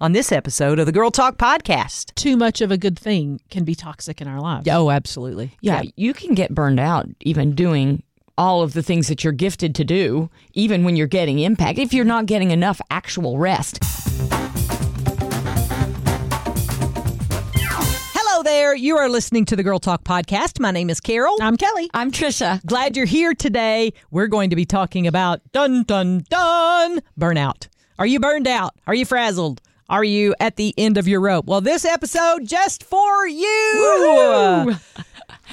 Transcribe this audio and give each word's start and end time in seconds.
on 0.00 0.12
this 0.12 0.32
episode 0.32 0.78
of 0.78 0.86
the 0.86 0.92
Girl 0.92 1.10
Talk 1.10 1.38
podcast. 1.38 2.14
Too 2.14 2.36
much 2.36 2.60
of 2.60 2.70
a 2.70 2.76
good 2.76 2.98
thing 2.98 3.40
can 3.50 3.64
be 3.64 3.74
toxic 3.74 4.20
in 4.20 4.28
our 4.28 4.40
lives. 4.40 4.68
Oh, 4.70 4.90
absolutely. 4.90 5.56
Yeah, 5.60 5.82
you 5.96 6.12
can 6.12 6.34
get 6.34 6.54
burned 6.54 6.80
out 6.80 7.08
even 7.20 7.54
doing 7.54 8.02
all 8.38 8.62
of 8.62 8.74
the 8.74 8.82
things 8.82 9.08
that 9.08 9.24
you're 9.24 9.32
gifted 9.32 9.74
to 9.76 9.84
do, 9.84 10.28
even 10.52 10.84
when 10.84 10.96
you're 10.96 11.06
getting 11.06 11.38
impact, 11.38 11.78
if 11.78 11.94
you're 11.94 12.04
not 12.04 12.26
getting 12.26 12.50
enough 12.50 12.80
actual 12.90 13.38
rest. 13.38 13.78
Hello 18.14 18.42
there. 18.42 18.74
You 18.74 18.98
are 18.98 19.08
listening 19.08 19.46
to 19.46 19.56
the 19.56 19.62
Girl 19.62 19.78
Talk 19.78 20.04
podcast. 20.04 20.60
My 20.60 20.70
name 20.70 20.90
is 20.90 21.00
Carol. 21.00 21.38
I'm 21.40 21.56
Kelly. 21.56 21.88
I'm 21.94 22.10
Trisha. 22.10 22.62
Glad 22.66 22.96
you're 22.96 23.06
here 23.06 23.32
today. 23.34 23.94
We're 24.10 24.26
going 24.26 24.50
to 24.50 24.56
be 24.56 24.66
talking 24.66 25.06
about 25.06 25.40
dun 25.52 25.84
dun 25.84 26.24
dun 26.28 27.00
burnout. 27.18 27.68
Are 27.98 28.06
you 28.06 28.20
burned 28.20 28.46
out? 28.46 28.74
Are 28.86 28.94
you 28.94 29.06
frazzled? 29.06 29.62
Are 29.88 30.02
you 30.04 30.34
at 30.40 30.56
the 30.56 30.74
end 30.76 30.98
of 30.98 31.06
your 31.06 31.20
rope? 31.20 31.46
Well, 31.46 31.60
this 31.60 31.84
episode 31.84 32.46
just 32.46 32.82
for 32.84 33.26
you. 33.26 34.76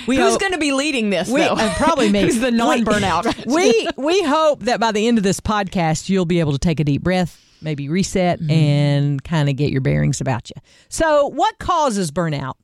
We 0.08 0.18
Who's 0.18 0.32
hope- 0.32 0.42
going 0.42 0.54
to 0.54 0.58
be 0.58 0.72
leading 0.74 1.12
this? 1.12 1.30
we, 1.30 1.42
though? 1.42 1.50
uh, 1.54 1.72
probably 1.76 2.10
me. 2.12 2.22
Who's 2.22 2.40
the 2.40 2.50
non-burnout? 2.50 3.46
we 3.54 3.88
we 3.96 4.24
hope 4.24 4.62
that 4.62 4.80
by 4.80 4.92
the 4.92 5.08
end 5.08 5.20
of 5.20 5.24
this 5.24 5.40
podcast, 5.40 6.10
you'll 6.10 6.26
be 6.26 6.40
able 6.40 6.52
to 6.52 6.58
take 6.58 6.80
a 6.80 6.84
deep 6.84 7.04
breath, 7.04 7.40
maybe 7.62 7.88
reset, 7.90 8.40
Mm-hmm. 8.40 8.50
and 8.50 9.24
kind 9.24 9.50
of 9.50 9.56
get 9.56 9.72
your 9.72 9.82
bearings 9.82 10.20
about 10.20 10.50
you. 10.50 10.56
So, 10.90 11.28
what 11.28 11.60
causes 11.60 12.10
burnout? 12.10 12.56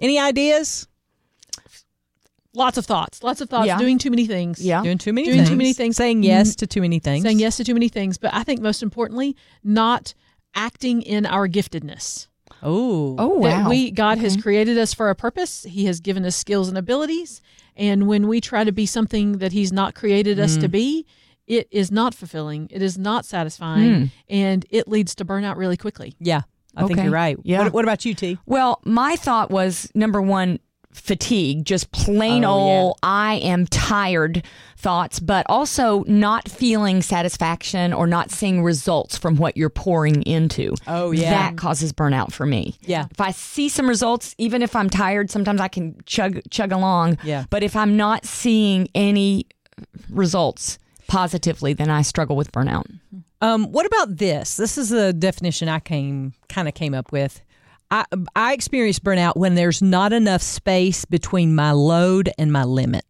Any 0.00 0.18
ideas? 0.18 0.88
Lots 2.54 2.78
of 2.78 2.86
thoughts. 2.86 3.22
Lots 3.22 3.42
of 3.42 3.50
thoughts. 3.50 3.66
Yeah. 3.66 3.78
Doing 3.78 3.98
too 3.98 4.10
many 4.10 4.26
things. 4.26 4.58
Yeah. 4.64 4.82
Doing 4.82 4.96
too 4.98 5.12
many 5.12 5.26
Doing 5.26 5.38
things. 5.40 5.50
too 5.50 5.56
many 5.56 5.74
things. 5.74 5.96
Saying 5.96 6.22
yes 6.22 6.56
to 6.56 6.66
too 6.66 6.80
many 6.80 6.98
things. 6.98 7.24
Saying 7.24 7.38
yes 7.38 7.58
to 7.58 7.64
too 7.64 7.74
many 7.74 7.90
things. 7.90 8.16
But 8.16 8.32
I 8.32 8.42
think 8.42 8.60
most 8.62 8.82
importantly, 8.82 9.36
not 9.62 10.14
acting 10.54 11.02
in 11.02 11.26
our 11.26 11.48
giftedness. 11.48 12.26
Oh. 12.62 13.14
oh 13.18 13.42
That 13.42 13.64
wow! 13.64 13.68
we 13.70 13.90
God 13.90 14.18
has 14.18 14.36
created 14.36 14.78
us 14.78 14.92
for 14.94 15.10
a 15.10 15.14
purpose. 15.14 15.64
He 15.64 15.84
has 15.84 16.00
given 16.00 16.24
us 16.24 16.34
skills 16.34 16.68
and 16.68 16.76
abilities. 16.78 17.40
And 17.76 18.08
when 18.08 18.26
we 18.26 18.40
try 18.40 18.64
to 18.64 18.72
be 18.72 18.86
something 18.86 19.38
that 19.38 19.52
He's 19.52 19.72
not 19.72 19.94
created 19.94 20.40
us 20.40 20.56
Mm. 20.56 20.60
to 20.62 20.68
be, 20.68 21.06
it 21.46 21.68
is 21.70 21.92
not 21.92 22.14
fulfilling. 22.14 22.66
It 22.72 22.82
is 22.82 22.98
not 22.98 23.24
satisfying, 23.24 23.94
Hmm. 23.94 24.04
and 24.28 24.66
it 24.70 24.88
leads 24.88 25.14
to 25.16 25.24
burnout 25.24 25.56
really 25.56 25.76
quickly. 25.76 26.14
Yeah, 26.18 26.42
I 26.76 26.86
think 26.86 27.00
you're 27.00 27.10
right. 27.12 27.38
Yeah. 27.44 27.64
What, 27.64 27.72
what 27.74 27.84
about 27.84 28.04
you, 28.04 28.14
T? 28.14 28.38
Well, 28.46 28.80
my 28.84 29.14
thought 29.16 29.50
was 29.50 29.90
number 29.94 30.20
one, 30.20 30.58
fatigue, 30.92 31.64
just 31.64 31.92
plain 31.92 32.44
Oh, 32.44 32.50
old 32.50 32.98
I 33.02 33.34
am 33.36 33.66
tired 33.66 34.42
thoughts, 34.76 35.20
but 35.20 35.44
also 35.48 36.04
not 36.06 36.48
feeling 36.48 37.02
satisfaction 37.02 37.92
or 37.92 38.06
not 38.06 38.30
seeing 38.30 38.62
results 38.62 39.18
from 39.18 39.36
what 39.36 39.56
you're 39.56 39.70
pouring 39.70 40.22
into. 40.22 40.74
Oh, 40.86 41.10
yeah. 41.10 41.30
That 41.30 41.56
causes 41.56 41.92
burnout 41.92 42.32
for 42.32 42.46
me. 42.46 42.76
Yeah. 42.82 43.06
If 43.10 43.20
I 43.20 43.32
see 43.32 43.68
some 43.68 43.88
results, 43.88 44.34
even 44.38 44.62
if 44.62 44.76
I'm 44.76 44.88
tired, 44.88 45.30
sometimes 45.30 45.60
I 45.60 45.68
can 45.68 45.96
chug 46.06 46.40
chug 46.50 46.72
along. 46.72 47.18
Yeah. 47.22 47.44
But 47.50 47.62
if 47.62 47.76
I'm 47.76 47.96
not 47.96 48.24
seeing 48.24 48.88
any 48.94 49.46
results 50.10 50.78
positively, 51.06 51.72
then 51.72 51.90
I 51.90 52.02
struggle 52.02 52.36
with 52.36 52.52
burnout. 52.52 52.84
Um, 53.40 53.70
what 53.72 53.86
about 53.86 54.16
this? 54.16 54.56
This 54.56 54.76
is 54.78 54.90
a 54.92 55.12
definition 55.12 55.68
I 55.68 55.80
came 55.80 56.34
kind 56.48 56.68
of 56.68 56.74
came 56.74 56.94
up 56.94 57.12
with. 57.12 57.40
I 57.90 58.04
I 58.36 58.52
experience 58.52 58.98
burnout 58.98 59.36
when 59.36 59.54
there's 59.54 59.80
not 59.82 60.12
enough 60.12 60.42
space 60.42 61.04
between 61.04 61.54
my 61.54 61.72
load 61.72 62.30
and 62.38 62.52
my 62.52 62.64
limit. 62.64 63.04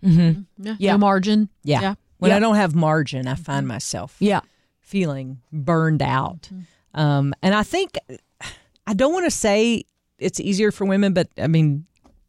Yeah. 0.00 0.34
Yeah. 0.58 0.92
No 0.92 0.98
margin. 0.98 1.48
Yeah. 1.64 1.80
Yeah. 1.80 1.94
When 2.18 2.30
Yeah. 2.30 2.36
I 2.36 2.40
don't 2.40 2.56
have 2.56 2.74
margin, 2.74 3.26
I 3.26 3.34
find 3.34 3.66
myself 3.66 4.16
Yeah. 4.20 4.40
feeling 4.80 5.40
burned 5.52 6.02
out. 6.02 6.50
Um, 6.94 7.34
and 7.42 7.54
I 7.54 7.62
think 7.62 7.96
I 8.86 8.94
don't 8.94 9.12
want 9.12 9.26
to 9.26 9.30
say 9.30 9.84
it's 10.18 10.38
easier 10.40 10.70
for 10.72 10.84
women, 10.84 11.12
but 11.14 11.28
I 11.38 11.46
mean, 11.46 11.86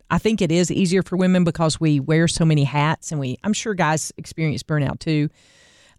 I 0.09 0.17
think 0.19 0.41
it 0.41 0.51
is 0.51 0.71
easier 0.71 1.01
for 1.03 1.15
women 1.17 1.43
because 1.43 1.79
we 1.79 1.99
wear 1.99 2.27
so 2.27 2.45
many 2.45 2.63
hats, 2.63 3.11
and 3.11 3.19
we. 3.19 3.37
I'm 3.43 3.53
sure 3.53 3.73
guys 3.73 4.11
experience 4.17 4.61
burnout 4.61 4.99
too. 4.99 5.29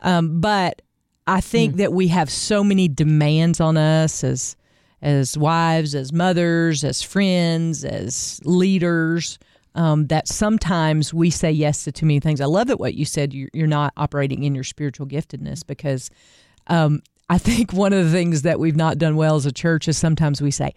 Um, 0.00 0.41
but 0.41 0.82
I 1.26 1.41
think 1.41 1.76
that 1.76 1.93
we 1.93 2.09
have 2.09 2.31
so 2.31 2.62
many 2.62 2.87
demands 2.88 3.61
on 3.61 3.76
us 3.76 4.22
as 4.22 4.55
as 5.04 5.38
wives, 5.38 5.94
as 5.94 6.12
mothers, 6.12 6.82
as 6.82 7.03
friends, 7.03 7.84
as 7.84 8.41
leaders. 8.44 9.38
Um, 9.76 10.06
that 10.06 10.28
sometimes 10.28 11.12
we 11.12 11.31
say 11.31 11.50
yes 11.50 11.82
to 11.82 11.91
too 11.91 12.06
many 12.06 12.20
things. 12.20 12.41
I 12.41 12.44
love 12.44 12.69
that 12.69 12.78
what 12.78 12.94
you 12.94 13.04
said. 13.04 13.34
You're, 13.34 13.48
you're 13.53 13.66
not 13.66 13.93
operating 13.97 14.44
in 14.44 14.54
your 14.54 14.62
spiritual 14.62 15.04
giftedness 15.04 15.66
because 15.66 16.10
um, 16.69 17.03
I 17.28 17.38
think 17.38 17.72
one 17.72 17.93
of 17.93 18.04
the 18.04 18.12
things 18.12 18.43
that 18.43 18.60
we've 18.60 18.76
not 18.76 18.98
done 18.98 19.16
well 19.16 19.34
as 19.34 19.47
a 19.47 19.53
church 19.53 19.88
is 19.88 19.98
sometimes 19.98 20.41
we 20.41 20.53
say, 20.53 20.75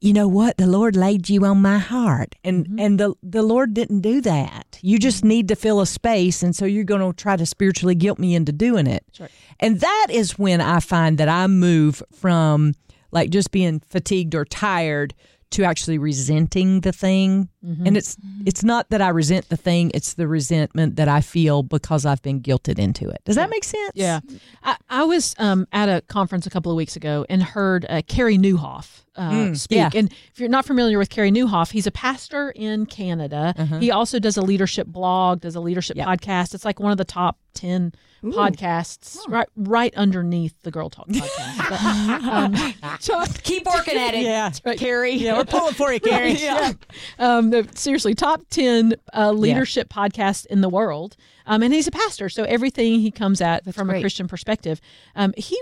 you 0.00 0.12
know 0.12 0.26
what, 0.26 0.56
the 0.56 0.66
Lord 0.66 0.96
laid 0.96 1.28
you 1.28 1.44
on 1.44 1.60
my 1.60 1.78
heart, 1.78 2.34
and 2.42 2.80
and 2.80 2.98
the 2.98 3.14
the 3.22 3.42
Lord 3.42 3.74
didn't 3.74 4.00
do 4.00 4.22
that. 4.22 4.78
You 4.80 4.98
just 4.98 5.24
need 5.24 5.48
to 5.48 5.54
fill 5.54 5.80
a 5.80 5.86
space, 5.86 6.42
and 6.42 6.56
so 6.56 6.64
you're 6.64 6.84
going 6.84 7.02
to 7.02 7.12
try 7.12 7.36
to 7.36 7.44
spiritually 7.44 7.94
guilt 7.94 8.18
me 8.18 8.34
into 8.34 8.50
doing 8.50 8.86
it. 8.86 9.04
right. 9.20 9.30
And 9.60 9.80
that 9.80 10.06
is 10.10 10.38
when 10.38 10.62
I 10.62 10.80
find 10.80 11.18
that 11.18 11.28
I 11.28 11.46
move 11.46 12.02
from 12.14 12.72
like 13.12 13.30
just 13.30 13.50
being 13.50 13.80
fatigued 13.80 14.34
or 14.34 14.44
tired 14.44 15.14
to 15.50 15.64
actually 15.64 15.98
resenting 15.98 16.80
the 16.80 16.92
thing. 16.92 17.48
And 17.62 17.94
it's 17.96 18.16
it's 18.46 18.64
not 18.64 18.88
that 18.88 19.02
I 19.02 19.08
resent 19.10 19.50
the 19.50 19.56
thing, 19.56 19.90
it's 19.92 20.14
the 20.14 20.26
resentment 20.26 20.96
that 20.96 21.08
I 21.08 21.20
feel 21.20 21.62
because 21.62 22.06
I've 22.06 22.22
been 22.22 22.40
guilted 22.40 22.78
into 22.78 23.08
it. 23.08 23.20
Does 23.26 23.36
that 23.36 23.50
make 23.50 23.64
sense? 23.64 23.92
Yeah. 23.94 24.20
I, 24.62 24.76
I 24.88 25.04
was 25.04 25.34
um, 25.38 25.66
at 25.72 25.88
a 25.90 26.00
conference 26.02 26.46
a 26.46 26.50
couple 26.50 26.72
of 26.72 26.76
weeks 26.76 26.96
ago 26.96 27.26
and 27.28 27.42
heard 27.42 27.84
uh, 27.90 28.00
Carey 28.06 28.38
Nieuwhof 28.38 29.02
uh, 29.16 29.52
speak. 29.54 29.76
yeah. 29.76 29.90
And 29.94 30.10
if 30.32 30.40
you're 30.40 30.48
not 30.48 30.64
familiar 30.64 30.96
with 30.98 31.10
Carey 31.10 31.30
Nieuwhof, 31.30 31.70
he's 31.72 31.86
a 31.86 31.90
pastor 31.90 32.50
in 32.50 32.86
Canada. 32.86 33.54
He 33.78 33.90
also 33.90 34.18
does 34.18 34.38
a 34.38 34.42
leadership 34.42 34.86
blog, 34.86 35.40
does 35.42 35.54
a 35.54 35.60
leadership 35.60 35.96
Yeah. 35.98 36.06
podcast. 36.06 36.54
It's 36.54 36.64
like 36.64 36.80
one 36.80 36.92
of 36.92 36.98
the 36.98 37.04
top 37.04 37.36
10 37.54 37.92
podcasts 38.22 39.18
right 39.28 39.48
right 39.56 39.94
underneath 39.94 40.54
the 40.62 40.70
Girl 40.70 40.88
Talk 40.90 41.08
podcast. 41.08 42.70
But, 42.80 43.10
um, 43.10 43.26
Keep 43.42 43.66
working 43.66 43.96
at 43.96 44.14
it. 44.14 44.22
Yeah. 44.24 44.50
Carey. 44.76 45.14
Yeah, 45.14 45.38
we're 45.38 45.44
pulling 45.44 45.74
for 45.74 45.92
you, 45.92 46.00
Carey. 46.10 46.32
yeah. 46.32 46.72
Um, 47.18 47.49
the, 47.50 47.68
seriously, 47.74 48.14
top 48.14 48.42
10 48.50 48.94
uh, 49.14 49.32
leadership 49.32 49.88
podcast 49.88 50.46
in 50.46 50.60
the 50.60 50.68
world. 50.68 51.16
Um, 51.46 51.62
and 51.62 51.72
he's 51.72 51.86
a 51.86 51.90
pastor, 51.90 52.28
so 52.28 52.44
everything 52.44 53.00
he 53.00 53.10
comes 53.10 53.40
at 53.40 53.74
from 53.74 53.90
a. 53.90 54.00
Christian 54.00 54.28
perspective. 54.28 54.80
Um, 55.14 55.34
he 55.36 55.60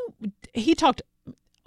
he 0.55 0.75
talked 0.75 1.03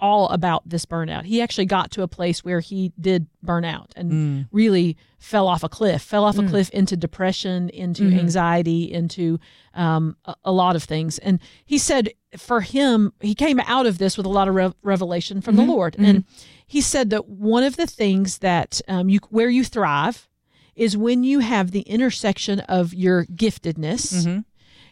all 0.02 0.28
about 0.30 0.68
this 0.68 0.84
burnout. 0.84 1.24
He 1.24 1.40
actually 1.40 1.64
got 1.64 1.92
to 1.92 2.02
a 2.02 2.08
place 2.08 2.44
where 2.44 2.58
he 2.58 2.92
did 3.00 3.28
burn 3.40 3.64
out 3.64 3.92
and 3.94 4.12
mm. 4.12 4.48
really 4.50 4.96
fell 5.20 5.46
off 5.46 5.62
a 5.62 5.68
cliff, 5.68 6.02
fell 6.02 6.24
off 6.24 6.36
a 6.38 6.42
mm. 6.42 6.50
cliff 6.50 6.68
into 6.70 6.96
depression, 6.96 7.70
into 7.70 8.02
mm-hmm. 8.02 8.18
anxiety, 8.18 8.92
into 8.92 9.38
um, 9.74 10.16
a, 10.24 10.34
a 10.46 10.52
lot 10.52 10.74
of 10.74 10.82
things. 10.82 11.18
And 11.18 11.38
he 11.64 11.78
said 11.78 12.10
for 12.36 12.62
him, 12.62 13.12
he 13.20 13.36
came 13.36 13.60
out 13.60 13.86
of 13.86 13.98
this 13.98 14.16
with 14.16 14.26
a 14.26 14.28
lot 14.28 14.48
of 14.48 14.56
rev- 14.56 14.74
revelation 14.82 15.40
from 15.40 15.54
the 15.54 15.62
mm-hmm. 15.62 15.70
Lord. 15.70 15.96
And 15.96 16.24
mm-hmm. 16.24 16.46
he 16.66 16.80
said 16.80 17.10
that 17.10 17.28
one 17.28 17.62
of 17.62 17.76
the 17.76 17.86
things 17.86 18.38
that 18.38 18.80
um, 18.88 19.08
you 19.08 19.20
where 19.30 19.50
you 19.50 19.64
thrive 19.64 20.28
is 20.74 20.96
when 20.96 21.22
you 21.22 21.38
have 21.38 21.70
the 21.70 21.82
intersection 21.82 22.58
of 22.60 22.92
your 22.92 23.26
giftedness 23.26 24.44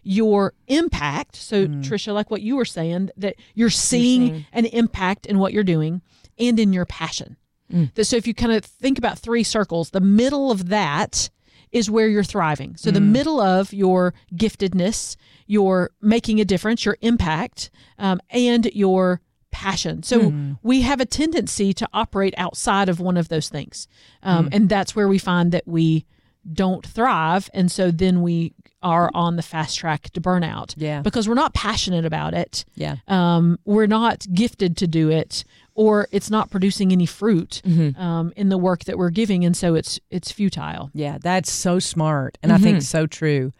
your 0.02 0.54
impact. 0.66 1.36
So, 1.36 1.66
mm. 1.66 1.82
Trisha, 1.82 2.14
like 2.14 2.30
what 2.30 2.42
you 2.42 2.56
were 2.56 2.64
saying, 2.64 3.10
that 3.16 3.36
you're 3.54 3.70
seeing, 3.70 4.28
seeing. 4.28 4.46
an 4.52 4.66
impact 4.66 5.26
in 5.26 5.38
what 5.38 5.52
you're 5.52 5.64
doing 5.64 6.02
and 6.38 6.58
in 6.58 6.72
your 6.72 6.86
passion. 6.86 7.36
Mm. 7.72 7.94
That- 7.94 8.04
So, 8.06 8.16
if 8.16 8.26
you 8.26 8.34
kind 8.34 8.52
of 8.52 8.64
think 8.64 8.98
about 8.98 9.18
three 9.18 9.44
circles, 9.44 9.90
the 9.90 10.00
middle 10.00 10.50
of 10.50 10.68
that 10.68 11.30
is 11.72 11.90
where 11.90 12.08
you're 12.08 12.24
thriving. 12.24 12.76
So, 12.76 12.90
the 12.90 13.00
mm. 13.00 13.10
middle 13.10 13.40
of 13.40 13.72
your 13.72 14.14
giftedness, 14.34 15.16
your 15.46 15.90
making 16.00 16.40
a 16.40 16.44
difference, 16.44 16.84
your 16.84 16.96
impact, 17.00 17.70
um, 17.98 18.20
and 18.30 18.66
your 18.74 19.20
passion. 19.52 20.02
So, 20.02 20.32
we 20.62 20.82
have 20.82 21.00
a 21.00 21.06
tendency 21.06 21.72
to 21.74 21.88
operate 21.92 22.34
outside 22.36 22.88
of 22.88 23.00
one 23.00 23.16
of 23.16 23.28
those 23.28 23.48
things. 23.48 23.86
Um, 24.22 24.48
And 24.52 24.68
that's 24.68 24.96
where 24.96 25.08
we 25.08 25.18
find 25.18 25.52
that 25.52 25.66
we 25.66 26.06
don't 26.52 26.86
thrive. 26.86 27.50
And 27.54 27.70
so 27.70 27.90
then 27.90 28.22
we 28.22 28.54
are 28.82 29.10
on 29.14 29.36
the 29.36 29.42
fast 29.42 29.78
track 29.78 30.10
to 30.10 30.20
burnout. 30.20 30.72
Yeah. 30.76 31.02
Because 31.02 31.28
we're 31.28 31.34
not 31.34 31.52
passionate 31.54 32.04
about 32.06 32.32
it. 32.34 32.64
Yeah. 32.74 32.96
Um, 33.08 33.58
we're 33.64 33.86
not 33.86 34.26
gifted 34.32 34.76
to 34.78 34.86
do 34.86 35.10
it, 35.10 35.44
or 35.74 36.08
it's 36.12 36.30
not 36.30 36.50
producing 36.50 36.90
any 36.92 37.04
fruit 37.06 37.60
Mm-hmm. 37.66 38.00
um, 38.00 38.32
in 38.36 38.48
the 38.48 38.56
work 38.58 38.84
that 38.84 38.96
we're 38.96 39.10
giving, 39.10 39.44
and 39.44 39.54
so 39.56 39.74
it's 39.74 40.00
it's 40.10 40.32
futile. 40.32 40.90
Yeah, 40.94 41.18
that's 41.22 41.52
so 41.52 41.78
smart, 41.78 42.38
and 42.42 42.52
I 42.52 42.58
think 42.58 42.80
so 42.82 43.06
true. 43.06 43.52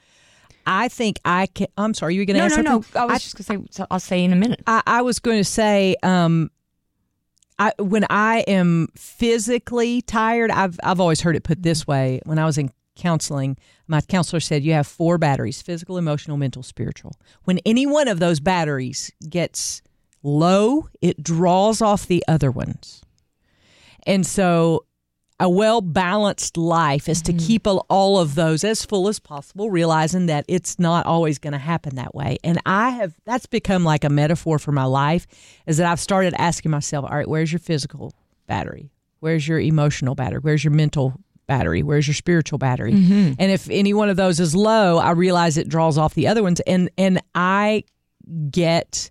I 0.66 0.88
think 0.88 1.18
I 1.24 1.46
can. 1.46 1.66
I'm 1.76 1.92
sorry, 1.94 2.14
you 2.14 2.20
were 2.22 2.24
going 2.26 2.36
to 2.36 2.40
No, 2.40 2.44
ask 2.46 2.56
no, 2.56 2.62
no. 2.62 2.70
something? 2.82 3.02
I 3.02 3.04
was 3.06 3.22
just 3.22 3.34
going 3.36 3.44
to 3.66 3.72
say, 3.72 3.72
so 3.72 3.86
I'll 3.90 4.00
say 4.00 4.24
in 4.24 4.32
a 4.32 4.36
minute. 4.36 4.62
I, 4.66 4.82
I 4.86 5.02
was 5.02 5.18
going 5.18 5.38
to 5.38 5.44
say, 5.44 5.96
um, 6.02 6.50
I 7.60 7.72
when 7.78 8.06
I 8.10 8.40
am 8.48 8.88
physically 8.96 10.02
tired, 10.02 10.50
I've 10.50 10.80
I've 10.82 10.98
always 10.98 11.20
heard 11.20 11.36
it 11.36 11.44
put 11.44 11.62
this 11.62 11.82
mm-hmm. 11.82 11.92
way. 11.92 12.20
When 12.24 12.38
I 12.38 12.46
was 12.46 12.58
in 12.58 12.72
counseling, 12.96 13.56
my 13.86 14.00
counselor 14.00 14.40
said 14.40 14.64
you 14.64 14.72
have 14.72 14.86
four 14.86 15.18
batteries: 15.18 15.62
physical, 15.62 15.98
emotional, 15.98 16.36
mental, 16.36 16.62
spiritual. 16.62 17.12
When 17.44 17.58
any 17.64 17.86
one 17.86 18.08
of 18.08 18.18
those 18.18 18.40
batteries 18.40 19.12
gets 19.28 19.82
low, 20.22 20.88
it 21.00 21.22
draws 21.22 21.82
off 21.82 22.06
the 22.06 22.24
other 22.26 22.50
ones. 22.50 23.02
And 24.06 24.26
so 24.26 24.86
a 25.40 25.48
well 25.48 25.81
balanced 25.81 26.56
life 26.56 27.08
is 27.08 27.22
to 27.22 27.32
mm-hmm. 27.32 27.46
keep 27.46 27.66
all 27.66 28.19
of 28.19 28.34
those 28.34 28.62
as 28.62 28.84
full 28.84 29.08
as 29.08 29.19
possible, 29.19 29.70
realizing 29.70 30.26
that 30.26 30.44
it's 30.46 30.78
not 30.78 31.06
always 31.06 31.38
going 31.38 31.54
to 31.54 31.58
happen 31.58 31.96
that 31.96 32.14
way. 32.14 32.37
And 32.44 32.60
I 32.66 32.90
have, 32.90 33.14
that's 33.25 33.46
become 33.46 33.82
like 33.82 34.04
a 34.04 34.10
metaphor 34.10 34.58
for 34.58 34.70
my 34.70 34.84
life, 34.84 35.26
is 35.66 35.78
that 35.78 35.90
I've 35.90 35.98
started 35.98 36.34
asking 36.38 36.70
myself, 36.70 37.06
all 37.06 37.16
right, 37.16 37.28
where's 37.28 37.50
your 37.50 37.58
physical 37.58 38.12
battery? 38.46 38.92
Where's 39.20 39.48
your 39.48 39.58
emotional 39.58 40.14
battery? 40.14 40.40
Where's 40.40 40.62
your 40.62 40.72
mental 40.72 41.14
battery? 41.46 41.82
Where's 41.82 42.06
your 42.06 42.14
spiritual 42.14 42.58
battery? 42.58 42.92
Mm-hmm. 42.92 43.32
And 43.38 43.50
if 43.50 43.69
any 43.70 43.94
one 43.94 44.10
of 44.10 44.16
those 44.16 44.40
is 44.40 44.54
low, 44.54 44.98
I 44.98 45.12
realize 45.12 45.56
it 45.56 45.69
draws 45.69 45.96
off 45.96 46.14
the 46.14 46.28
other 46.28 46.42
ones. 46.42 46.60
And, 46.60 46.90
and 46.98 47.20
I 47.34 47.84
get, 48.50 49.10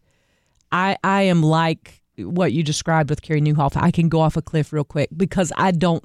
I, 0.71 0.95
I 1.03 1.23
am 1.23 1.41
like 1.41 2.03
what 2.17 2.53
you 2.53 2.63
described 2.63 3.09
with 3.09 3.21
Carey 3.21 3.41
Nieuwhof. 3.41 3.81
I 3.81 3.91
can 3.91 4.09
go 4.09 4.19
off 4.19 4.37
a 4.37 4.41
cliff 4.41 4.71
real 4.71 4.83
quick 4.83 5.09
because 5.15 5.51
I 5.57 5.71
don't 5.71 6.03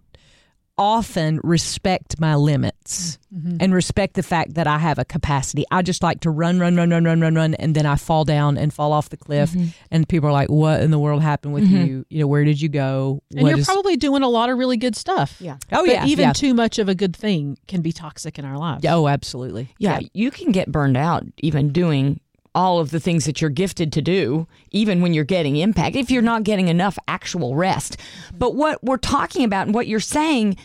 often 0.76 1.40
respect 1.44 2.20
my 2.20 2.34
limits 2.34 3.18
mm-hmm. 3.34 3.58
and 3.60 3.72
respect 3.72 4.14
the 4.14 4.22
fact 4.22 4.54
that 4.54 4.66
I 4.66 4.78
have 4.78 4.98
a 4.98 5.04
capacity. 5.04 5.64
I 5.70 5.82
just 5.82 6.02
like 6.02 6.20
to 6.20 6.30
run, 6.30 6.58
run, 6.58 6.76
run, 6.76 6.90
run, 6.90 7.04
run, 7.04 7.20
run, 7.20 7.34
run, 7.34 7.54
and 7.54 7.74
then 7.74 7.86
I 7.86 7.96
fall 7.96 8.24
down 8.24 8.58
and 8.58 8.72
fall 8.72 8.92
off 8.92 9.08
the 9.08 9.16
cliff. 9.16 9.52
Mm-hmm. 9.52 9.68
And 9.90 10.08
people 10.08 10.28
are 10.28 10.32
like, 10.32 10.50
"What 10.50 10.80
in 10.80 10.90
the 10.90 10.98
world 10.98 11.22
happened 11.22 11.54
with 11.54 11.64
mm-hmm. 11.64 11.84
you? 11.84 12.06
You 12.08 12.20
know, 12.20 12.26
where 12.26 12.44
did 12.44 12.60
you 12.60 12.68
go?" 12.68 13.22
And 13.32 13.42
What 13.42 13.50
you're 13.50 13.58
is-" 13.58 13.66
probably 13.66 13.96
doing 13.96 14.22
a 14.22 14.28
lot 14.28 14.50
of 14.50 14.58
really 14.58 14.76
good 14.76 14.96
stuff. 14.96 15.36
Yeah. 15.40 15.58
oh 15.72 15.84
But 15.84 15.88
yeah, 15.88 16.06
even 16.06 16.26
yeah. 16.26 16.32
too 16.32 16.54
much 16.54 16.78
of 16.78 16.88
a 16.88 16.94
good 16.94 17.14
thing 17.14 17.56
can 17.68 17.80
be 17.80 17.92
toxic 17.92 18.38
in 18.38 18.44
our 18.44 18.58
lives. 18.58 18.84
oh 18.88 19.08
absolutely, 19.08 19.74
Yeah, 19.78 20.00
you 20.12 20.30
can 20.30 20.52
get 20.52 20.70
burned 20.70 20.96
out 20.96 21.24
even 21.38 21.70
doing 21.70 22.20
all 22.54 22.78
of 22.78 22.90
the 22.90 23.00
things 23.00 23.24
that 23.24 23.40
you're 23.40 23.50
gifted 23.50 23.92
to 23.92 24.02
do, 24.02 24.46
even 24.70 25.02
when 25.02 25.12
you're 25.12 25.24
getting 25.24 25.56
impact, 25.56 25.96
if 25.96 26.10
you're 26.10 26.22
not 26.22 26.44
getting 26.44 26.68
enough 26.68 26.98
actual 27.08 27.54
rest. 27.54 27.96
But 28.36 28.54
what 28.54 28.82
we're 28.82 28.96
talking 28.96 29.44
about 29.44 29.66
and 29.66 29.74
what 29.74 29.86
you're 29.86 30.00
saying 30.00 30.56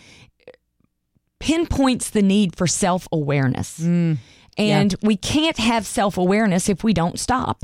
pinpoints 1.40 2.10
the 2.10 2.22
need 2.22 2.56
for 2.56 2.68
self 2.68 3.08
awareness. 3.12 3.80
Mm. 3.80 4.18
And 4.58 4.96
we 5.02 5.16
can't 5.16 5.58
have 5.58 5.86
self 5.86 6.18
awareness 6.18 6.70
if 6.70 6.84
we 6.84 6.94
don't 6.94 7.20
stop. 7.20 7.64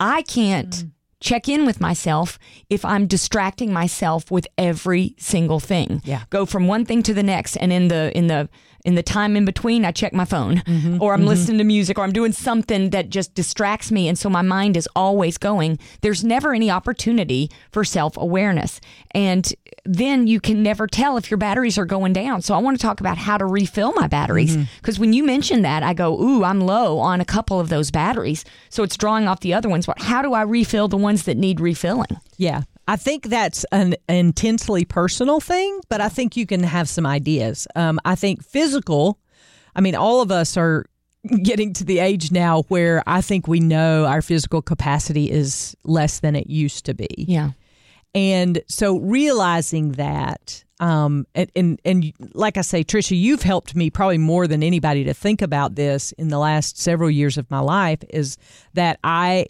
I 0.00 0.22
can't 0.22 0.70
mm. 0.70 0.90
check 1.20 1.48
in 1.48 1.64
with 1.64 1.80
myself 1.80 2.38
if 2.68 2.84
I'm 2.84 3.06
distracting 3.06 3.72
myself 3.72 4.30
with 4.30 4.46
every 4.58 5.14
single 5.18 5.60
thing. 5.60 6.02
Yeah. 6.04 6.24
Go 6.30 6.44
from 6.44 6.66
one 6.66 6.84
thing 6.84 7.02
to 7.04 7.14
the 7.14 7.22
next 7.22 7.56
and 7.56 7.72
in 7.72 7.88
the 7.88 8.16
in 8.16 8.26
the 8.26 8.48
in 8.84 8.94
the 8.94 9.02
time 9.02 9.36
in 9.36 9.44
between 9.44 9.84
I 9.84 9.92
check 9.92 10.12
my 10.12 10.24
phone 10.24 10.56
mm-hmm. 10.56 11.02
or 11.02 11.12
I'm 11.12 11.20
mm-hmm. 11.20 11.28
listening 11.28 11.58
to 11.58 11.64
music 11.64 11.98
or 11.98 12.02
I'm 12.02 12.12
doing 12.12 12.32
something 12.32 12.90
that 12.90 13.10
just 13.10 13.34
distracts 13.34 13.90
me 13.90 14.08
and 14.08 14.18
so 14.18 14.28
my 14.28 14.42
mind 14.42 14.76
is 14.76 14.88
always 14.96 15.38
going. 15.38 15.78
There's 16.00 16.24
never 16.24 16.52
any 16.52 16.70
opportunity 16.70 17.50
for 17.70 17.84
self-awareness. 17.84 18.80
And 19.12 19.52
then 19.84 20.26
you 20.26 20.40
can 20.40 20.62
never 20.62 20.86
tell 20.86 21.16
if 21.16 21.30
your 21.30 21.38
batteries 21.38 21.78
are 21.78 21.84
going 21.84 22.12
down. 22.12 22.42
So 22.42 22.54
I 22.54 22.58
want 22.58 22.78
to 22.78 22.82
talk 22.82 23.00
about 23.00 23.18
how 23.18 23.36
to 23.38 23.46
refill 23.46 23.92
my 23.92 24.06
batteries 24.06 24.56
mm-hmm. 24.56 24.64
because 24.76 24.98
when 24.98 25.12
you 25.12 25.24
mention 25.24 25.62
that 25.62 25.82
I 25.82 25.94
go, 25.94 26.20
"Ooh, 26.20 26.44
I'm 26.44 26.60
low 26.60 26.98
on 26.98 27.20
a 27.20 27.24
couple 27.24 27.58
of 27.58 27.68
those 27.68 27.90
batteries." 27.90 28.44
So 28.68 28.82
it's 28.82 28.96
drawing 28.96 29.26
off 29.26 29.40
the 29.40 29.54
other 29.54 29.68
ones. 29.68 29.86
But 29.86 30.00
how 30.00 30.22
do 30.22 30.34
I 30.34 30.42
refill 30.42 30.88
the 30.88 30.96
ones 30.96 31.24
that 31.24 31.36
need 31.36 31.60
refilling? 31.60 32.20
Yeah. 32.36 32.62
I 32.88 32.96
think 32.96 33.24
that's 33.24 33.64
an 33.72 33.94
intensely 34.08 34.84
personal 34.84 35.40
thing, 35.40 35.80
but 35.88 36.00
I 36.00 36.08
think 36.08 36.36
you 36.36 36.46
can 36.46 36.62
have 36.64 36.88
some 36.88 37.06
ideas. 37.06 37.66
Um, 37.76 38.00
I 38.04 38.14
think 38.14 38.44
physical, 38.44 39.18
I 39.76 39.80
mean, 39.80 39.94
all 39.94 40.20
of 40.20 40.32
us 40.32 40.56
are 40.56 40.86
getting 41.42 41.72
to 41.74 41.84
the 41.84 42.00
age 42.00 42.32
now 42.32 42.62
where 42.62 43.02
I 43.06 43.20
think 43.20 43.46
we 43.46 43.60
know 43.60 44.06
our 44.06 44.22
physical 44.22 44.60
capacity 44.60 45.30
is 45.30 45.76
less 45.84 46.20
than 46.20 46.34
it 46.34 46.48
used 46.48 46.84
to 46.86 46.94
be. 46.94 47.08
Yeah. 47.16 47.50
And 48.14 48.60
so 48.68 48.98
realizing 48.98 49.92
that, 49.92 50.64
um, 50.80 51.26
and, 51.34 51.50
and 51.54 51.80
and 51.84 52.12
like 52.34 52.56
I 52.56 52.62
say, 52.62 52.82
Trisha, 52.82 53.18
you've 53.18 53.42
helped 53.42 53.74
me 53.76 53.88
probably 53.88 54.18
more 54.18 54.46
than 54.46 54.62
anybody 54.62 55.04
to 55.04 55.14
think 55.14 55.40
about 55.40 55.76
this 55.76 56.12
in 56.12 56.28
the 56.28 56.38
last 56.38 56.76
several 56.76 57.08
years 57.08 57.38
of 57.38 57.50
my 57.50 57.60
life. 57.60 58.00
Is 58.10 58.36
that 58.74 58.98
I 59.04 59.46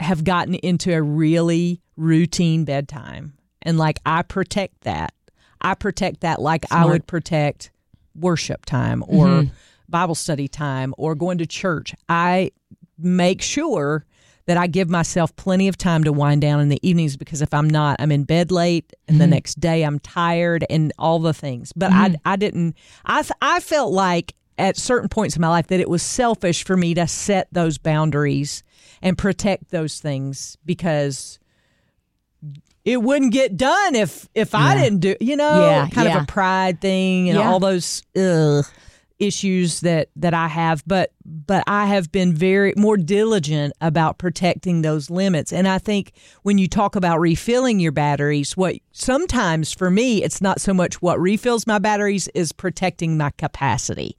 have 0.00 0.24
gotten 0.24 0.54
into 0.54 0.94
a 0.94 1.02
really 1.02 1.82
routine 1.96 2.64
bedtime, 2.64 3.34
and 3.62 3.78
like 3.78 3.98
I 4.06 4.22
protect 4.22 4.82
that. 4.82 5.12
I 5.60 5.74
protect 5.74 6.20
that 6.20 6.40
like 6.40 6.64
I 6.70 6.84
would 6.84 7.06
protect 7.06 7.70
worship 8.14 8.64
time 8.66 9.02
or 9.06 9.26
mm-hmm. 9.26 9.54
Bible 9.88 10.14
study 10.14 10.48
time 10.48 10.94
or 10.98 11.14
going 11.14 11.38
to 11.38 11.46
church. 11.46 11.94
I 12.08 12.52
make 12.98 13.42
sure 13.42 14.04
that 14.46 14.56
I 14.56 14.68
give 14.68 14.88
myself 14.88 15.34
plenty 15.36 15.68
of 15.68 15.76
time 15.76 16.04
to 16.04 16.12
wind 16.12 16.40
down 16.40 16.60
in 16.60 16.68
the 16.68 16.78
evenings 16.88 17.16
because 17.16 17.42
if 17.42 17.52
I'm 17.52 17.68
not, 17.68 17.96
I'm 18.00 18.12
in 18.12 18.24
bed 18.24 18.52
late 18.52 18.92
and 19.08 19.20
the 19.20 19.24
mm-hmm. 19.24 19.32
next 19.32 19.60
day 19.60 19.82
I'm 19.82 19.98
tired 19.98 20.64
and 20.70 20.92
all 20.98 21.18
the 21.18 21.34
things. 21.34 21.72
But 21.74 21.92
I, 21.92 22.10
mm-hmm. 22.10 22.14
I 22.24 22.36
didn't, 22.36 22.76
I, 23.04 23.22
th- 23.22 23.32
I 23.42 23.60
felt 23.60 23.92
like 23.92 24.34
at 24.56 24.76
certain 24.76 25.08
points 25.08 25.36
in 25.36 25.42
my 25.42 25.48
life 25.48 25.66
that 25.66 25.80
it 25.80 25.88
was 25.88 26.02
selfish 26.02 26.64
for 26.64 26.76
me 26.76 26.94
to 26.94 27.06
set 27.06 27.48
those 27.52 27.76
boundaries 27.76 28.62
and 29.02 29.18
protect 29.18 29.70
those 29.70 29.98
things 29.98 30.56
because 30.64 31.38
it 32.86 33.02
wouldn't 33.02 33.32
get 33.32 33.56
done 33.58 33.94
if 33.94 34.26
if 34.34 34.54
I 34.54 34.76
didn't 34.80 35.00
do 35.00 35.16
you 35.20 35.36
know 35.36 35.60
Yeah, 35.60 35.88
kind 35.88 36.08
yeah. 36.08 36.16
of 36.18 36.22
a 36.22 36.26
pride 36.26 36.80
thing 36.80 37.28
and 37.28 37.38
Yeah. 37.38 37.50
all 37.50 37.60
those 37.60 38.02
ugh, 38.16 38.64
issues 39.18 39.80
that 39.80 40.08
that 40.16 40.34
I 40.34 40.46
have 40.46 40.82
but 40.86 41.10
but 41.24 41.64
I 41.66 41.86
have 41.86 42.12
been 42.12 42.32
very 42.34 42.74
more 42.76 42.96
diligent 42.96 43.72
about 43.80 44.18
protecting 44.18 44.82
those 44.82 45.10
limits 45.10 45.52
and 45.52 45.66
I 45.66 45.78
think 45.78 46.12
when 46.42 46.58
you 46.58 46.68
talk 46.68 46.96
about 46.96 47.18
refilling 47.18 47.80
your 47.80 47.92
batteries 47.92 48.56
what 48.56 48.76
sometimes 48.92 49.72
for 49.72 49.90
me 49.90 50.22
it's 50.22 50.40
not 50.42 50.60
so 50.60 50.72
much 50.74 51.00
what 51.02 51.18
refills 51.18 51.66
my 51.66 51.78
batteries 51.78 52.28
is 52.34 52.52
protecting 52.52 53.16
my 53.16 53.30
capacity 53.38 54.16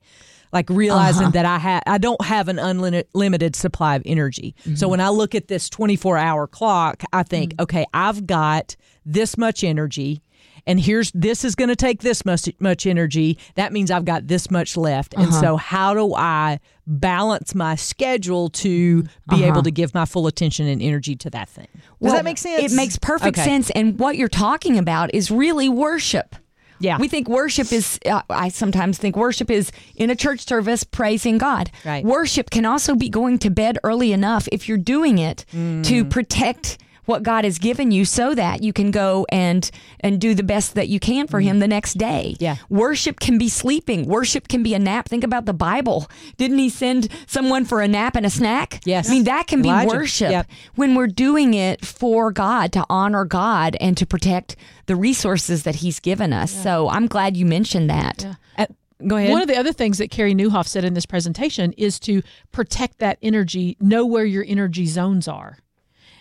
like 0.54 0.70
realizing 0.70 1.24
Uh-huh. 1.24 1.32
that 1.32 1.46
I 1.46 1.58
have 1.60 1.84
I 1.88 1.98
don't 1.98 2.24
have 2.24 2.48
an 2.48 2.60
unlimited 2.60 3.56
supply 3.56 3.96
of 3.96 4.04
energy. 4.06 4.56
Mm-hmm. 4.62 4.76
So 4.76 4.88
when 4.88 5.00
I 5.02 5.10
look 5.10 5.36
at 5.36 5.48
this 5.48 5.70
24-hour 5.70 6.48
clock, 6.48 7.04
I 7.14 7.24
think, 7.24 7.56
Mm. 7.56 7.64
okay, 7.64 7.86
I've 7.94 8.26
got 8.28 8.76
this 9.06 9.38
much 9.38 9.64
energy 9.64 10.22
and 10.66 10.82
here's 10.82 11.12
this 11.14 11.46
is 11.46 11.56
going 11.56 11.70
to 11.70 11.78
take 11.78 12.02
this 12.02 12.26
much 12.26 12.50
much 12.60 12.86
energy. 12.86 13.38
That 13.56 13.72
means 13.72 13.90
I've 13.90 14.04
got 14.04 14.28
this 14.28 14.52
much 14.52 14.76
left. 14.76 15.14
And 15.14 15.28
Uh-huh. 15.28 15.40
so 15.42 15.56
how 15.58 15.94
do 15.94 16.14
I 16.14 16.60
balance 16.86 17.56
my 17.56 17.76
schedule 17.76 18.50
to 18.50 19.04
be 19.30 19.44
able 19.46 19.64
to 19.64 19.72
give 19.72 19.94
my 19.94 20.04
full 20.06 20.28
attention 20.28 20.68
and 20.68 20.82
energy 20.82 21.16
to 21.18 21.30
that 21.30 21.48
thing? 21.48 21.68
Does 21.74 21.82
Uh-huh. 21.84 21.96
Well, 22.02 22.14
that 22.16 22.26
make 22.26 22.38
sense? 22.38 22.64
It 22.72 22.76
makes 22.76 22.98
perfect 22.98 23.38
Okay. 23.38 23.46
sense. 23.46 23.70
And 23.72 23.98
what 23.98 24.18
you're 24.18 24.28
talking 24.28 24.78
about 24.78 25.14
is 25.14 25.32
really 25.32 25.70
worship. 25.70 26.36
Yeah. 26.80 26.98
We 27.00 27.08
think 27.08 27.28
worship 27.28 27.72
is, 27.72 28.00
uh, 28.06 28.22
I 28.30 28.50
sometimes 28.50 28.98
think 28.98 29.16
worship 29.16 29.50
is 29.50 29.72
in 29.96 30.10
a 30.10 30.16
church 30.16 30.46
service 30.48 30.84
praising 30.84 31.38
God. 31.38 31.72
Right. 31.86 32.04
Worship 32.06 32.50
can 32.50 32.66
also 32.66 32.96
be 32.96 33.10
going 33.10 33.40
to 33.40 33.50
bed 33.50 33.78
early 33.84 34.12
enough 34.14 34.48
if 34.52 34.68
you're 34.68 34.78
doing 34.78 35.18
it 35.18 35.46
to 35.52 35.58
Mm. 36.06 36.10
protect 36.10 36.78
what 37.08 37.24
God 37.24 37.44
has 37.44 37.58
given 37.58 37.90
you 37.92 38.06
so 38.06 38.36
that 38.36 38.62
you 38.62 38.72
can 38.72 38.92
go 38.92 39.26
and 39.30 39.70
and 40.02 40.22
do 40.22 40.36
the 40.36 40.44
best 40.44 40.76
that 40.76 40.88
you 40.88 41.00
can 41.00 41.26
for 41.28 41.40
him 41.40 41.58
the 41.60 41.68
next 41.68 41.96
day. 41.98 42.36
Yeah. 42.40 42.58
Worship 42.70 43.20
can 43.20 43.38
be 43.40 43.50
sleeping. 43.50 44.06
Worship 44.06 44.48
can 44.48 44.62
be 44.62 44.74
a 44.76 44.80
nap. 44.80 45.10
Think 45.10 45.24
about 45.24 45.46
the 45.46 45.54
Bible. 45.54 46.08
Didn't 46.38 46.60
he 46.60 46.70
send 46.70 47.10
someone 47.26 47.66
for 47.66 47.82
a 47.82 47.88
nap 47.88 48.16
and 48.16 48.26
a 48.26 48.30
snack? 48.30 48.82
Yes. 48.86 49.10
I 49.10 49.12
mean 49.14 49.24
that 49.24 49.48
can 49.48 49.62
be 49.64 49.70
worship 49.70 50.30
Yep. 50.32 50.48
when 50.76 50.94
we're 50.96 51.08
doing 51.08 51.54
it 51.56 51.84
for 51.84 52.32
God, 52.32 52.72
to 52.74 52.86
honor 52.90 53.26
God 53.26 53.76
and 53.82 53.98
to 53.98 54.06
protect 54.06 54.56
the 54.86 54.96
resources 54.96 55.64
that 55.64 55.76
He's 55.76 56.00
given 56.00 56.32
us. 56.34 56.52
So 56.52 56.90
I'm 56.90 57.08
glad 57.08 57.36
you 57.36 57.46
mentioned 57.46 57.90
that. 57.90 58.26
Uh, 58.58 58.66
go 59.06 59.16
ahead. 59.18 59.32
One 59.32 59.42
of 59.42 59.48
the 59.48 59.58
other 59.58 59.74
things 59.74 59.98
that 59.98 60.12
Carey 60.12 60.34
Nieuwhof 60.36 60.68
said 60.68 60.84
in 60.84 60.94
this 60.94 61.06
presentation 61.06 61.74
is 61.74 62.00
to 62.02 62.22
protect 62.52 63.00
that 63.00 63.18
energy, 63.22 63.78
know 63.80 64.06
where 64.06 64.26
your 64.26 64.46
energy 64.48 64.86
zones 64.86 65.28
are. 65.28 65.58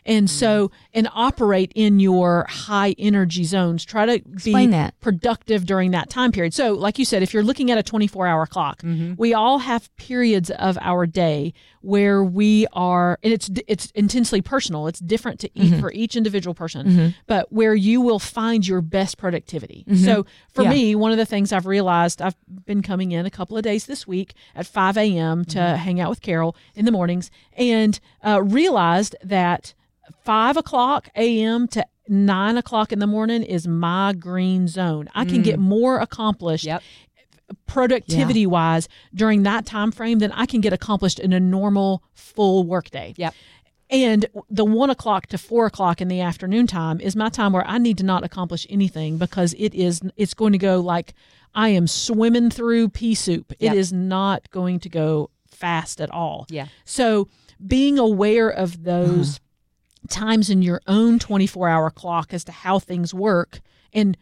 And 0.06 0.28
mm-hmm. 0.28 0.38
so, 0.38 0.70
and 0.94 1.08
operate 1.12 1.72
in 1.74 2.00
your 2.00 2.46
high 2.48 2.94
energy 2.98 3.44
zones. 3.44 3.84
Try 3.84 4.06
to 4.06 4.14
Explain 4.14 4.70
be 4.70 4.72
that. 4.72 4.98
productive 5.00 5.66
during 5.66 5.90
that 5.90 6.08
time 6.08 6.32
period. 6.32 6.54
So, 6.54 6.72
like 6.72 6.98
you 6.98 7.04
said, 7.04 7.22
if 7.22 7.34
you're 7.34 7.42
looking 7.42 7.70
at 7.70 7.76
a 7.76 7.82
24 7.82 8.26
hour 8.26 8.46
clock, 8.46 8.82
mm-hmm. 8.82 9.14
we 9.18 9.34
all 9.34 9.58
have 9.58 9.94
periods 9.96 10.50
of 10.50 10.78
our 10.80 11.06
day 11.06 11.52
where 11.80 12.24
we 12.24 12.66
are, 12.72 13.18
and 13.22 13.32
it's 13.32 13.50
it's 13.66 13.90
intensely 13.92 14.40
personal. 14.40 14.86
It's 14.86 14.98
different 15.00 15.40
to 15.40 15.50
eat 15.54 15.72
mm-hmm. 15.72 15.80
for 15.80 15.92
each 15.92 16.16
individual 16.16 16.54
person, 16.54 17.14
but 17.26 17.52
where 17.52 17.74
you 17.74 18.00
will 18.00 18.18
find 18.18 18.66
your 18.66 18.80
best 18.80 19.18
productivity. 19.18 19.84
So, 19.96 20.26
for 20.52 20.62
Yeah. 20.62 20.70
me, 20.70 20.94
one 20.94 21.12
of 21.12 21.18
the 21.18 21.26
things 21.26 21.52
I've 21.52 21.66
realized, 21.66 22.22
I've 22.22 22.36
been 22.64 22.82
coming 22.82 23.12
in 23.12 23.26
a 23.26 23.30
couple 23.30 23.56
of 23.56 23.62
days 23.62 23.86
this 23.86 24.06
week 24.06 24.34
at 24.54 24.66
5 24.66 24.96
a.m. 24.96 25.44
to 25.46 25.60
hang 25.76 26.00
out 26.00 26.10
with 26.10 26.22
Carol 26.22 26.56
in 26.74 26.84
the 26.84 26.92
mornings, 26.92 27.30
and 27.56 27.98
uh, 28.24 28.42
realized 28.42 29.16
that 29.22 29.74
5 30.24 30.56
o'clock 30.56 31.08
a.m. 31.16 31.68
to 31.68 31.84
nine 32.08 32.56
o'clock 32.56 32.92
in 32.92 32.98
the 32.98 33.06
morning 33.06 33.42
is 33.42 33.66
my 33.66 34.12
green 34.12 34.68
zone. 34.68 35.08
I 35.14 35.24
can 35.24 35.42
get 35.42 35.58
mm. 35.58 35.62
more 35.62 35.98
accomplished 35.98 36.64
Yep. 36.64 36.82
productivity 37.66 38.46
wise 38.46 38.88
during 39.14 39.42
that 39.44 39.66
time 39.66 39.92
frame 39.92 40.18
than 40.18 40.32
I 40.32 40.46
can 40.46 40.60
get 40.60 40.72
accomplished 40.72 41.18
in 41.18 41.32
a 41.32 41.40
normal 41.40 42.02
full 42.14 42.64
workday. 42.64 43.14
Yep. 43.16 43.34
And 43.88 44.26
the 44.50 44.64
one 44.64 44.90
o'clock 44.90 45.26
to 45.28 45.38
four 45.38 45.66
o'clock 45.66 46.00
in 46.00 46.08
the 46.08 46.20
afternoon 46.20 46.66
time 46.66 47.00
is 47.00 47.14
my 47.14 47.28
time 47.28 47.52
where 47.52 47.66
I 47.66 47.78
need 47.78 47.98
to 47.98 48.04
not 48.04 48.24
accomplish 48.24 48.66
anything 48.68 49.16
because 49.16 49.54
it 49.58 49.74
is 49.74 50.00
it's 50.16 50.34
going 50.34 50.52
to 50.52 50.58
go 50.58 50.80
like 50.80 51.14
I 51.54 51.68
am 51.68 51.86
swimming 51.86 52.50
through 52.50 52.88
pea 52.90 53.14
soup. 53.14 53.52
Yep. 53.58 53.72
It 53.72 53.78
is 53.78 53.92
not 53.92 54.50
going 54.50 54.80
to 54.80 54.88
go 54.88 55.30
fast 55.48 56.00
at 56.00 56.10
all. 56.10 56.46
Yeah. 56.50 56.66
So 56.84 57.28
being 57.64 57.98
aware 57.98 58.48
of 58.48 58.82
those 58.82 59.40
times 60.06 60.50
in 60.50 60.62
your 60.62 60.80
own 60.86 61.18
24 61.18 61.68
hour 61.68 61.90
clock 61.90 62.32
as 62.32 62.44
to 62.44 62.52
how 62.52 62.78
things 62.78 63.12
work 63.12 63.60
and 63.92 64.16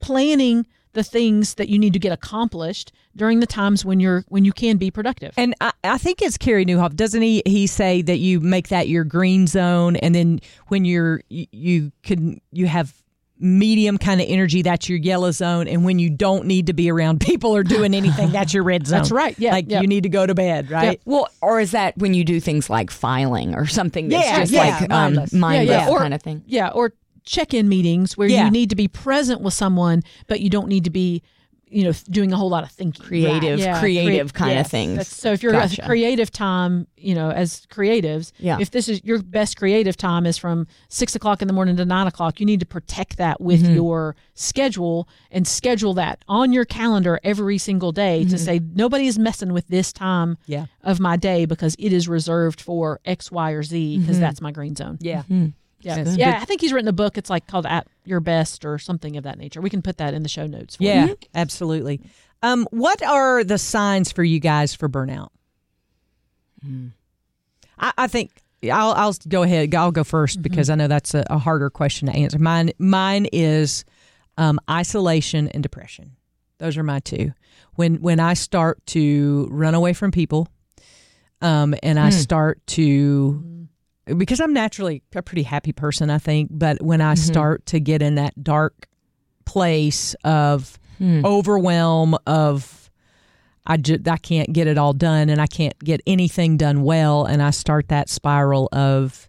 planning 0.00 0.66
the 0.96 1.04
things 1.04 1.54
that 1.54 1.68
you 1.68 1.78
need 1.78 1.92
to 1.92 1.98
get 1.98 2.10
accomplished 2.10 2.90
during 3.14 3.40
the 3.40 3.46
times 3.46 3.84
when 3.84 4.00
you're 4.00 4.24
when 4.28 4.44
you 4.44 4.52
can 4.52 4.78
be 4.78 4.90
productive. 4.90 5.34
And 5.36 5.54
I, 5.60 5.72
I 5.84 5.98
think 5.98 6.22
it's 6.22 6.38
Carey 6.38 6.64
Nieuwhof, 6.64 6.96
doesn't 6.96 7.22
he? 7.22 7.42
He 7.46 7.66
say 7.66 8.02
that 8.02 8.18
you 8.18 8.40
make 8.40 8.68
that 8.68 8.88
your 8.88 9.04
green 9.04 9.46
zone, 9.46 9.96
and 9.96 10.14
then 10.14 10.40
when 10.68 10.84
you're 10.84 11.20
you, 11.28 11.46
you 11.52 11.92
can 12.02 12.40
you 12.50 12.66
have 12.66 12.94
medium 13.38 13.98
kind 13.98 14.20
of 14.20 14.26
energy, 14.28 14.62
that's 14.62 14.88
your 14.88 14.98
yellow 14.98 15.30
zone, 15.30 15.68
and 15.68 15.84
when 15.84 15.98
you 15.98 16.08
don't 16.10 16.46
need 16.46 16.66
to 16.68 16.72
be 16.72 16.90
around 16.90 17.20
people 17.20 17.54
or 17.54 17.62
doing 17.62 17.94
anything, 17.94 18.30
that's 18.32 18.54
your 18.54 18.62
red 18.62 18.86
zone. 18.86 18.98
That's 18.98 19.10
right, 19.10 19.38
yeah, 19.38 19.52
like 19.52 19.66
yeah. 19.68 19.80
you 19.82 19.86
need 19.86 20.04
to 20.04 20.08
go 20.08 20.26
to 20.26 20.34
bed, 20.34 20.70
right? 20.70 21.00
Well, 21.04 21.28
or 21.42 21.60
is 21.60 21.72
that 21.72 21.96
when 21.98 22.14
you 22.14 22.24
do 22.24 22.40
things 22.40 22.70
like 22.70 22.90
filing 22.90 23.54
or 23.54 23.66
something 23.66 24.08
that's 24.08 24.26
Yeah, 24.26 24.38
just 24.40 24.52
yeah, 24.52 24.60
like 24.60 24.82
um, 24.82 24.88
mindless. 24.88 25.32
mindless 25.32 25.68
Yeah, 25.68 25.86
yeah. 25.86 25.90
Or- 25.92 25.98
kind 25.98 26.14
of 26.14 26.22
thing? 26.22 26.42
Yeah, 26.46 26.68
or 26.70 26.92
check-in 27.24 27.68
meetings 27.68 28.16
where 28.16 28.28
Yeah. 28.28 28.44
you 28.44 28.50
need 28.50 28.70
to 28.70 28.76
be 28.76 28.88
present 28.88 29.40
with 29.40 29.52
someone, 29.52 30.02
but 30.28 30.40
you 30.40 30.48
don't 30.48 30.68
need 30.68 30.84
to 30.84 30.90
be, 30.90 31.22
you 31.68 31.82
know, 31.82 31.92
doing 32.10 32.32
a 32.32 32.36
whole 32.36 32.48
lot 32.48 32.62
of 32.62 32.70
thinking. 32.70 33.04
Creative, 33.04 33.58
Yeah, 33.58 33.80
creative 33.80 34.32
crea- 34.32 34.38
kind 34.38 34.52
yes. 34.52 34.66
of 34.66 34.70
things. 34.70 34.90
That's- 34.92 35.08
so 35.08 35.32
if 35.32 35.42
you're 35.42 35.50
Gotcha. 35.52 35.82
a 35.82 35.86
creative 35.86 36.30
time, 36.30 36.86
you 36.96 37.12
know, 37.14 37.30
as 37.30 37.66
creatives, 37.66 38.30
Yeah. 38.38 38.58
if 38.60 38.70
this 38.70 38.88
is 38.88 39.02
your 39.02 39.20
best 39.20 39.56
creative 39.56 39.96
time 39.96 40.26
is 40.26 40.38
from 40.38 40.68
six 40.88 41.16
o'clock 41.16 41.42
in 41.42 41.48
the 41.48 41.54
morning 41.54 41.76
to 41.76 41.84
nine 41.84 42.06
o'clock, 42.06 42.38
you 42.38 42.46
need 42.46 42.60
to 42.60 42.66
protect 42.66 43.16
that 43.16 43.40
with 43.40 43.64
Mm-hmm. 43.64 43.74
your 43.74 44.14
schedule 44.34 45.08
and 45.32 45.46
schedule 45.46 45.92
that 45.94 46.22
on 46.28 46.52
your 46.52 46.64
calendar 46.64 47.18
every 47.24 47.58
single 47.58 47.90
day 47.90 48.20
to 48.24 48.36
mm-hmm. 48.36 48.36
say 48.36 48.60
nobody 48.74 49.06
is 49.08 49.18
messing 49.18 49.52
with 49.52 49.66
this 49.66 49.92
time 49.92 50.38
Yeah. 50.46 50.66
of 50.84 51.00
my 51.00 51.16
day 51.16 51.46
because 51.46 51.74
it 51.80 51.92
is 51.92 52.08
reserved 52.08 52.60
for 52.60 53.00
X, 53.04 53.32
Y, 53.32 53.50
or 53.50 53.62
Z 53.64 53.98
because 53.98 54.16
mm-hmm. 54.16 54.20
that's 54.20 54.40
my 54.40 54.52
green 54.52 54.76
zone. 54.76 54.98
Yeah. 55.00 55.22
Mm-hmm. 55.22 55.46
Yeah, 55.80 55.96
That's 56.02 56.16
yeah. 56.16 56.32
good. 56.32 56.42
I 56.42 56.44
think 56.46 56.60
he's 56.60 56.72
written 56.72 56.88
a 56.88 56.92
book. 56.92 57.18
It's 57.18 57.30
like 57.30 57.46
called 57.46 57.66
"At 57.66 57.86
Your 58.04 58.20
Best" 58.20 58.64
or 58.64 58.78
something 58.78 59.16
of 59.16 59.24
that 59.24 59.38
nature. 59.38 59.60
We 59.60 59.70
can 59.70 59.82
put 59.82 59.98
that 59.98 60.14
in 60.14 60.22
the 60.22 60.28
show 60.28 60.46
notes. 60.46 60.76
For 60.76 60.84
you. 60.84 60.88
Yeah, 60.88 61.14
absolutely. 61.34 62.00
Um, 62.42 62.66
what 62.70 63.02
are 63.02 63.44
the 63.44 63.58
signs 63.58 64.12
for 64.12 64.24
you 64.24 64.40
guys 64.40 64.74
for 64.74 64.88
burnout? 64.88 65.28
I, 67.78 67.92
I 67.96 68.06
think 68.08 68.30
I'll, 68.64 68.92
I'll 68.92 69.14
go 69.28 69.42
ahead. 69.42 69.74
I'll 69.74 69.92
go 69.92 70.02
1st 70.02 70.42
because 70.42 70.70
I 70.70 70.74
know 70.74 70.88
that's 70.88 71.14
a, 71.14 71.24
a 71.30 71.38
harder 71.38 71.70
question 71.70 72.06
to 72.08 72.14
answer. 72.14 72.38
Mine, 72.38 72.72
mine 72.78 73.26
is 73.32 73.84
um, 74.36 74.58
isolation 74.70 75.48
and 75.48 75.62
depression. 75.62 76.16
Those 76.58 76.76
are 76.76 76.82
my 76.82 77.00
two. 77.00 77.32
When 77.74 77.96
when 77.96 78.18
I 78.18 78.32
start 78.32 78.84
to 78.86 79.48
run 79.50 79.74
away 79.74 79.92
from 79.92 80.10
people, 80.10 80.48
um, 81.42 81.74
and 81.82 81.98
I 81.98 82.08
start 82.08 82.66
to 82.68 83.44
because 84.16 84.40
I'm 84.40 84.52
naturally 84.52 85.02
a 85.14 85.22
pretty 85.22 85.42
happy 85.42 85.72
person, 85.72 86.10
I 86.10 86.18
think. 86.18 86.50
But 86.52 86.82
when 86.82 87.00
I 87.00 87.14
mm-hmm. 87.14 87.22
start 87.22 87.66
to 87.66 87.80
get 87.80 88.02
in 88.02 88.16
that 88.16 88.42
dark 88.42 88.88
place 89.44 90.14
of 90.24 90.78
hmm. 90.98 91.24
overwhelm, 91.24 92.16
of 92.26 92.90
I 93.66 93.76
just 93.76 94.06
I 94.06 94.16
can't 94.16 94.52
get 94.52 94.66
it 94.66 94.78
all 94.78 94.92
done, 94.92 95.28
and 95.28 95.40
I 95.40 95.46
can't 95.46 95.78
get 95.80 96.00
anything 96.06 96.56
done 96.56 96.82
well, 96.82 97.24
and 97.24 97.42
I 97.42 97.50
start 97.50 97.88
that 97.88 98.08
spiral 98.08 98.68
of 98.72 99.28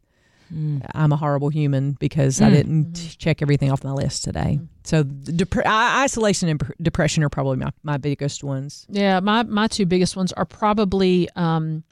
hmm. 0.49 0.79
I'm 0.93 1.11
a 1.11 1.17
horrible 1.17 1.49
human 1.49 1.93
because 1.93 2.39
I 2.39 2.49
hmm. 2.49 2.53
didn't 2.53 3.17
check 3.17 3.41
everything 3.41 3.71
off 3.71 3.83
my 3.83 3.93
list 3.93 4.23
today. 4.23 4.59
So 4.83 5.03
dep- 5.03 5.65
isolation 5.65 6.49
and 6.49 6.59
pr- 6.59 6.71
depression 6.81 7.23
are 7.23 7.29
probably 7.29 7.57
my, 7.57 7.71
my 7.83 7.97
biggest 7.97 8.43
ones. 8.43 8.85
Yeah, 8.89 9.21
my 9.21 9.43
my 9.43 9.67
two 9.67 9.85
biggest 9.85 10.15
ones 10.15 10.33
are 10.33 10.45
probably 10.45 11.29
um, 11.35 11.83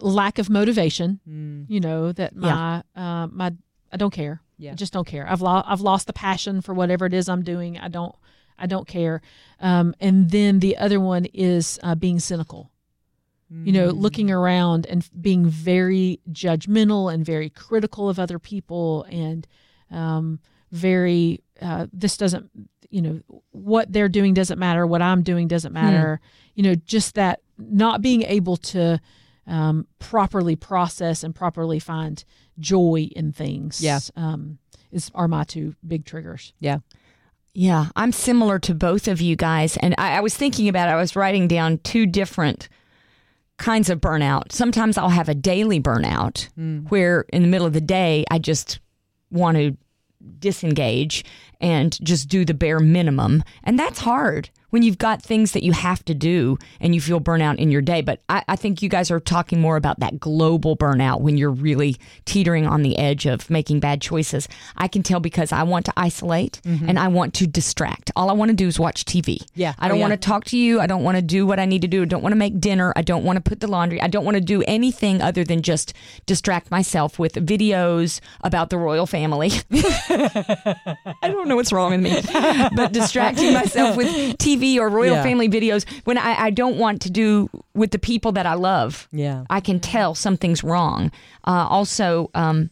lack 0.00 0.38
of 0.38 0.50
motivation. 0.50 1.20
You 1.68 1.80
know 1.80 2.12
that 2.12 2.34
my 2.36 2.82
uh, 2.96 3.26
my 3.28 3.52
I 3.92 3.96
don't 3.96 4.12
care. 4.12 4.40
Yeah. 4.58 4.72
I 4.72 4.74
just 4.74 4.92
don't 4.92 5.06
care. 5.06 5.28
I've 5.28 5.40
lost 5.40 5.66
I've 5.68 5.80
lost 5.80 6.06
the 6.06 6.12
passion 6.12 6.60
for 6.60 6.74
whatever 6.74 7.06
it 7.06 7.14
is 7.14 7.28
I'm 7.28 7.42
doing. 7.42 7.78
I 7.78 7.88
don't 7.88 8.14
I 8.58 8.66
don't 8.66 8.86
care. 8.86 9.20
Um, 9.60 9.94
and 10.00 10.30
then 10.30 10.58
the 10.58 10.76
other 10.76 11.00
one 11.00 11.26
is 11.26 11.78
uh, 11.82 11.94
being 11.94 12.18
cynical. 12.18 12.70
You 13.50 13.72
know, 13.72 13.86
looking 13.86 14.30
around 14.30 14.84
and 14.84 15.08
being 15.18 15.46
very 15.46 16.20
judgmental 16.30 17.10
and 17.10 17.24
very 17.24 17.48
critical 17.48 18.10
of 18.10 18.18
other 18.18 18.38
people 18.38 19.06
and 19.08 19.46
um, 19.90 20.40
very 20.70 21.40
uh, 21.62 21.86
this 21.90 22.18
doesn't 22.18 22.50
you 22.90 23.02
know 23.02 23.20
what 23.50 23.92
they're 23.92 24.08
doing 24.08 24.34
doesn't 24.34 24.58
matter 24.58 24.86
what 24.86 25.02
i'm 25.02 25.22
doing 25.22 25.46
doesn't 25.46 25.72
matter 25.72 26.20
you 26.54 26.62
know 26.62 26.74
just 26.74 27.14
that 27.16 27.40
not 27.58 28.00
being 28.00 28.22
able 28.22 28.56
to 28.56 28.98
um, 29.48 29.86
properly 29.98 30.54
process 30.54 31.24
and 31.24 31.34
properly 31.34 31.78
find 31.80 32.24
joy 32.58 33.08
in 33.16 33.32
things 33.32 33.80
Yeah. 33.80 33.98
um, 34.14 34.58
is 34.92 35.10
are 35.14 35.26
my 35.28 35.44
two 35.44 35.74
big 35.86 36.04
triggers 36.04 36.52
Yeah. 36.60 36.78
Yeah, 37.54 37.86
I'm 37.96 38.12
similar 38.12 38.60
to 38.60 38.74
both 38.74 39.08
of 39.08 39.20
you 39.20 39.34
guys. 39.34 39.76
And 39.78 39.94
I, 39.98 40.18
I 40.18 40.20
was 40.20 40.36
thinking 40.36 40.68
about 40.68 40.88
it. 40.88 40.92
I 40.92 40.96
was 40.96 41.16
writing 41.16 41.48
down 41.48 41.78
two 41.78 42.06
different 42.06 42.68
kinds 43.56 43.90
of 43.90 44.00
burnout. 44.00 44.52
Sometimes 44.52 44.96
I'll 44.96 45.08
have 45.08 45.28
a 45.28 45.34
daily 45.34 45.80
burnout 45.80 46.48
where 46.88 47.24
in 47.32 47.42
the 47.42 47.48
middle 47.48 47.66
of 47.66 47.72
the 47.72 47.80
day, 47.80 48.24
I 48.30 48.38
just 48.38 48.78
want 49.32 49.56
to 49.56 49.76
disengage 50.38 51.24
and 51.60 51.98
just 52.04 52.28
do 52.28 52.44
the 52.44 52.54
bare 52.54 52.80
minimum. 52.80 53.42
And 53.64 53.78
that's 53.78 54.00
hard 54.00 54.50
when 54.70 54.82
you've 54.82 54.98
got 54.98 55.22
things 55.22 55.52
that 55.52 55.62
you 55.62 55.72
have 55.72 56.04
to 56.04 56.12
do 56.14 56.58
and 56.78 56.94
you 56.94 57.00
feel 57.00 57.20
burnout 57.20 57.56
in 57.56 57.70
your 57.70 57.80
day. 57.80 58.02
But 58.02 58.20
I, 58.28 58.44
I 58.48 58.56
think 58.56 58.82
you 58.82 58.90
guys 58.90 59.10
are 59.10 59.18
talking 59.18 59.60
more 59.60 59.76
about 59.76 59.98
that 60.00 60.20
global 60.20 60.76
burnout 60.76 61.22
when 61.22 61.38
you're 61.38 61.50
really 61.50 61.96
teetering 62.26 62.66
on 62.66 62.82
the 62.82 62.98
edge 62.98 63.24
of 63.24 63.48
making 63.48 63.80
bad 63.80 64.02
choices. 64.02 64.46
I 64.76 64.86
can 64.86 65.02
tell 65.02 65.20
because 65.20 65.52
I 65.52 65.62
want 65.62 65.86
to 65.86 65.92
isolate 65.96 66.60
mm-hmm. 66.64 66.86
and 66.86 66.98
I 66.98 67.08
want 67.08 67.32
to 67.34 67.46
distract. 67.46 68.10
All 68.14 68.28
I 68.28 68.34
want 68.34 68.50
to 68.50 68.54
do 68.54 68.66
is 68.66 68.78
watch 68.78 69.04
TV. 69.06 69.42
Yeah. 69.54 69.72
I 69.78 69.86
Oh, 69.86 69.88
don't 69.88 69.98
yeah. 69.98 70.08
want 70.08 70.20
to 70.20 70.28
talk 70.28 70.44
to 70.46 70.58
you. 70.58 70.80
I 70.80 70.86
don't 70.86 71.02
want 71.02 71.16
to 71.16 71.22
do 71.22 71.46
what 71.46 71.58
I 71.58 71.64
need 71.64 71.80
to 71.82 71.88
do. 71.88 72.02
I 72.02 72.04
don't 72.04 72.22
want 72.22 72.32
to 72.32 72.38
make 72.38 72.60
dinner. 72.60 72.92
I 72.94 73.00
don't 73.00 73.24
want 73.24 73.36
to 73.38 73.40
put 73.40 73.60
the 73.60 73.68
laundry. 73.68 74.02
I 74.02 74.06
don't 74.08 74.24
want 74.26 74.34
to 74.34 74.40
do 74.42 74.62
anything 74.68 75.22
other 75.22 75.44
than 75.44 75.62
just 75.62 75.94
distract 76.26 76.70
myself 76.70 77.18
with 77.18 77.34
videos 77.34 78.20
about 78.42 78.68
the 78.68 78.76
royal 78.76 79.06
family. 79.06 79.50
I 79.70 80.96
don't 81.22 81.47
know 81.48 81.56
what's 81.56 81.72
wrong 81.72 81.90
with 81.90 82.00
me, 82.00 82.20
but 82.76 82.92
distracting 82.92 83.52
myself 83.52 83.96
with 83.96 84.08
TV 84.38 84.78
or 84.78 84.88
royal 84.88 85.14
Yeah. 85.16 85.22
family 85.22 85.48
videos 85.48 85.84
when 86.04 86.18
I, 86.18 86.44
I 86.46 86.50
don't 86.50 86.76
want 86.78 87.02
to 87.02 87.10
do 87.10 87.48
with 87.74 87.90
the 87.90 87.98
people 87.98 88.32
that 88.32 88.46
I 88.46 88.54
love. 88.54 89.08
Yeah. 89.12 89.44
I 89.50 89.60
can 89.60 89.80
tell 89.80 90.14
something's 90.14 90.62
wrong. 90.64 91.10
Uh, 91.46 91.66
also, 91.68 92.30
um, 92.34 92.70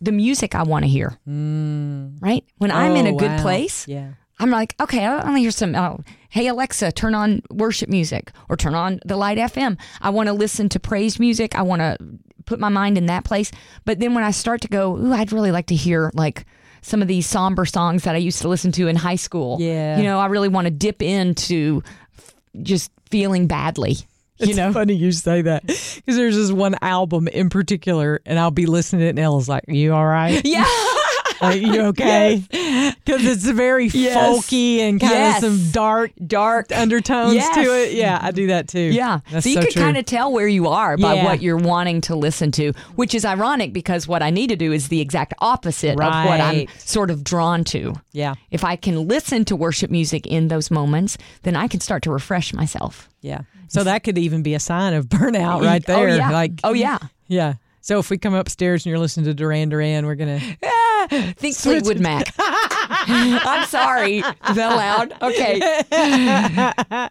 the 0.00 0.12
music 0.12 0.54
I 0.54 0.62
want 0.62 0.84
to 0.84 0.88
hear. 0.88 1.18
Right? 1.26 2.44
When 2.58 2.70
I'm 2.70 2.94
in 2.96 3.06
a 3.06 3.10
Oh, 3.14 3.16
good 3.18 3.30
wow. 3.32 3.42
place, 3.42 3.86
Yeah. 3.88 4.10
I'm 4.40 4.50
like, 4.50 4.76
okay, 4.80 5.04
I 5.04 5.16
want 5.24 5.34
to 5.36 5.40
hear 5.40 5.50
some. 5.50 5.74
Oh, 5.74 6.00
hey 6.30 6.46
Alexa, 6.46 6.92
turn 6.92 7.12
on 7.16 7.42
worship 7.50 7.88
music 7.88 8.30
or 8.48 8.56
turn 8.56 8.72
on 8.76 9.00
the 9.04 9.16
Light 9.16 9.36
FM. 9.38 9.76
I 10.00 10.10
want 10.10 10.28
to 10.28 10.32
listen 10.32 10.68
to 10.68 10.78
praise 10.78 11.18
music. 11.18 11.56
I 11.56 11.62
want 11.62 11.80
to 11.80 11.96
put 12.44 12.60
my 12.60 12.68
mind 12.68 12.96
in 12.96 13.06
that 13.06 13.24
place. 13.24 13.50
But 13.84 13.98
then 13.98 14.14
when 14.14 14.22
I 14.22 14.30
start 14.30 14.60
to 14.60 14.68
go, 14.68 14.96
ooh, 14.96 15.12
I'd 15.12 15.32
really 15.32 15.50
like 15.50 15.66
to 15.66 15.74
hear 15.74 16.12
like 16.14 16.44
some 16.88 17.02
of 17.02 17.08
these 17.08 17.26
somber 17.26 17.64
songs 17.66 18.04
that 18.04 18.14
I 18.14 18.18
used 18.18 18.42
to 18.42 18.48
listen 18.48 18.72
to 18.72 18.88
in 18.88 18.96
high 18.96 19.16
school. 19.16 19.58
Yeah. 19.60 19.98
you 19.98 20.04
know, 20.04 20.18
I 20.18 20.26
really 20.26 20.48
want 20.48 20.64
to 20.66 20.70
dip 20.70 21.02
into 21.02 21.82
f- 22.18 22.34
just 22.62 22.90
feeling 23.10 23.46
badly. 23.46 23.92
You 24.40 24.46
It's 24.50 24.56
know, 24.56 24.72
funny 24.72 24.94
you 24.94 25.10
say 25.10 25.42
that 25.42 25.66
because 25.66 26.16
there's 26.16 26.36
this 26.36 26.52
one 26.52 26.76
album 26.80 27.26
in 27.26 27.50
particular, 27.50 28.20
and 28.24 28.38
I'll 28.38 28.52
be 28.52 28.66
listening 28.66 29.00
to 29.00 29.06
it, 29.06 29.10
and 29.10 29.18
Ella's 29.18 29.48
like, 29.48 29.64
"You 29.66 29.92
all 29.94 30.06
right? 30.06 30.40
yeah. 30.44 30.64
Like, 31.40 31.60
you 31.62 31.80
okay?" 31.92 32.42
Because 32.50 33.24
it's 33.24 33.44
very 33.48 33.86
Yes. 33.88 34.16
folky 34.16 34.78
and 34.80 35.00
kind 35.00 35.12
Yes. 35.12 35.42
of 35.42 35.50
some 35.58 35.70
dark, 35.70 36.12
Dark 36.26 36.72
undertones 36.74 37.34
Yes. 37.34 37.54
to 37.54 37.60
it. 37.62 37.92
Yeah, 37.94 38.18
I 38.20 38.30
do 38.30 38.48
that 38.48 38.68
too. 38.68 38.80
Yeah. 38.80 39.20
that's 39.30 39.44
so 39.44 39.50
you 39.50 39.56
so 39.56 39.62
can 39.62 39.82
kind 39.82 39.96
of 39.96 40.04
tell 40.04 40.32
where 40.32 40.48
you 40.48 40.68
are 40.68 40.96
by 40.96 41.14
Yeah. 41.14 41.24
what 41.24 41.42
you're 41.42 41.56
wanting 41.56 42.00
to 42.02 42.14
listen 42.16 42.50
to, 42.52 42.72
which 42.96 43.14
is 43.14 43.24
ironic 43.24 43.72
because 43.72 44.06
what 44.06 44.22
I 44.22 44.30
need 44.30 44.48
to 44.48 44.56
do 44.56 44.72
is 44.72 44.88
the 44.88 45.00
exact 45.00 45.34
opposite 45.40 45.92
of 45.92 45.98
what 45.98 46.40
I'm 46.40 46.66
sort 46.78 47.10
of 47.10 47.24
drawn 47.24 47.64
to. 47.64 47.94
yeah, 48.12 48.34
If 48.50 48.64
I 48.64 48.76
can 48.76 49.06
listen 49.08 49.44
to 49.46 49.56
worship 49.56 49.90
music 49.90 50.26
in 50.26 50.48
those 50.48 50.70
moments, 50.70 51.16
then 51.42 51.56
I 51.56 51.68
can 51.68 51.80
start 51.80 52.02
to 52.04 52.10
refresh 52.10 52.52
myself. 52.52 53.08
yeah. 53.22 53.40
So 53.70 53.84
that 53.84 54.02
could 54.02 54.16
even 54.16 54.42
be 54.42 54.54
a 54.54 54.60
sign 54.60 54.94
of 54.94 55.06
burnout 55.08 55.62
right 55.62 55.84
oh, 55.88 55.92
there. 55.92 56.08
Oh, 56.08 56.14
yeah. 56.16 56.30
Like, 56.30 56.52
oh, 56.64 56.72
yeah. 56.72 56.96
yeah. 57.26 57.54
So 57.82 57.98
if 57.98 58.08
we 58.10 58.16
come 58.16 58.32
upstairs 58.34 58.84
and 58.84 58.90
you're 58.90 58.98
listening 58.98 59.26
to 59.26 59.34
Duran 59.34 59.68
Duran, 59.68 60.06
we're 60.06 60.14
gonna 60.14 60.40
Think 61.36 61.56
Fleetwood 61.56 62.00
Mac. 62.00 62.34
I'm 62.38 63.66
sorry. 63.66 64.18
Is 64.18 64.56
that 64.56 64.76
loud? 64.76 65.14
Okay. 65.22 65.60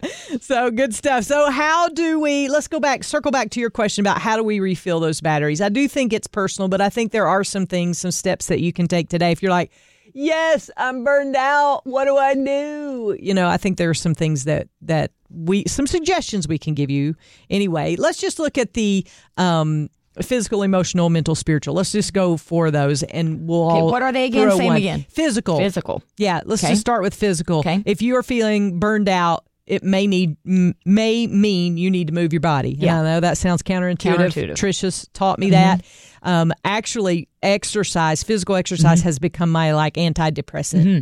So 0.41 0.71
good 0.71 0.93
stuff. 0.93 1.23
So 1.23 1.49
how 1.49 1.89
do 1.89 2.19
we 2.19 2.47
let's 2.47 2.67
go 2.67 2.79
back 2.79 3.03
circle 3.03 3.31
back 3.31 3.49
to 3.51 3.59
your 3.59 3.69
question 3.69 4.01
about 4.01 4.19
how 4.19 4.35
do 4.37 4.43
we 4.43 4.59
refill 4.59 4.99
those 4.99 5.21
batteries? 5.21 5.61
I 5.61 5.69
do 5.69 5.87
think 5.87 6.13
it's 6.13 6.27
personal, 6.27 6.67
but 6.69 6.81
I 6.81 6.89
think 6.89 7.11
there 7.11 7.27
are 7.27 7.43
some 7.43 7.65
things, 7.65 7.99
some 7.99 8.11
steps 8.11 8.47
that 8.47 8.59
you 8.59 8.71
can 8.71 8.87
take 8.87 9.09
today 9.09 9.31
if 9.31 9.41
you're 9.41 9.51
like, 9.51 9.71
"Yes, 10.13 10.69
I'm 10.77 11.03
burned 11.03 11.35
out. 11.35 11.81
What 11.85 12.05
do 12.05 12.17
I 12.17 12.33
do?" 12.35 13.17
You 13.19 13.33
know, 13.33 13.47
I 13.47 13.57
think 13.57 13.77
there 13.77 13.89
are 13.89 13.95
some 13.95 14.15
things 14.15 14.45
that 14.45 14.67
that 14.81 15.11
we 15.29 15.65
some 15.67 15.87
suggestions 15.87 16.47
we 16.47 16.57
can 16.57 16.73
give 16.73 16.89
you. 16.89 17.15
Anyway, 17.49 17.95
let's 17.97 18.19
just 18.19 18.39
look 18.39 18.57
at 18.57 18.73
the 18.73 19.05
um 19.37 19.89
physical, 20.21 20.63
emotional, 20.63 21.09
mental, 21.09 21.35
spiritual. 21.35 21.73
Let's 21.75 21.91
just 21.91 22.13
go 22.13 22.37
for 22.37 22.71
those 22.71 23.03
and 23.03 23.47
we'll 23.47 23.67
Okay, 23.71 23.79
all 23.79 23.91
what 23.91 24.01
are 24.01 24.11
they 24.11 24.25
again? 24.25 24.51
Same 24.51 24.67
one. 24.67 24.77
again. 24.77 25.05
Physical. 25.09 25.57
Physical. 25.57 26.03
Yeah, 26.17 26.41
let's 26.45 26.63
Okay. 26.63 26.71
just 26.73 26.81
start 26.81 27.01
with 27.01 27.13
physical. 27.13 27.59
Okay. 27.59 27.81
If 27.85 28.01
you 28.01 28.15
are 28.17 28.23
feeling 28.23 28.79
burned 28.79 29.09
out, 29.09 29.43
it 29.65 29.83
may 29.83 30.07
need 30.07 30.37
m- 30.47 30.75
may 30.85 31.27
mean 31.27 31.77
you 31.77 31.91
need 31.91 32.07
to 32.07 32.13
move 32.13 32.31
your 32.31 32.39
body. 32.39 32.71
And 32.73 32.83
Yeah. 32.83 33.01
I 33.01 33.03
know 33.03 33.19
that 33.19 33.37
sounds 33.37 33.61
counterintuitive. 33.63 34.15
Counterintuitive. 34.31 34.53
Trisha's 34.53 35.09
taught 35.13 35.39
me 35.39 35.49
that. 35.49 35.81
Mm-hmm. 35.81 36.29
Um, 36.29 36.53
actually, 36.63 37.27
exercise, 37.43 38.23
physical 38.23 38.55
exercise, 38.55 38.99
mm-hmm. 38.99 39.07
has 39.07 39.19
become 39.19 39.51
my 39.51 39.73
like 39.73 39.95
antidepressant. 39.95 40.83
Mm-hmm. 40.83 40.99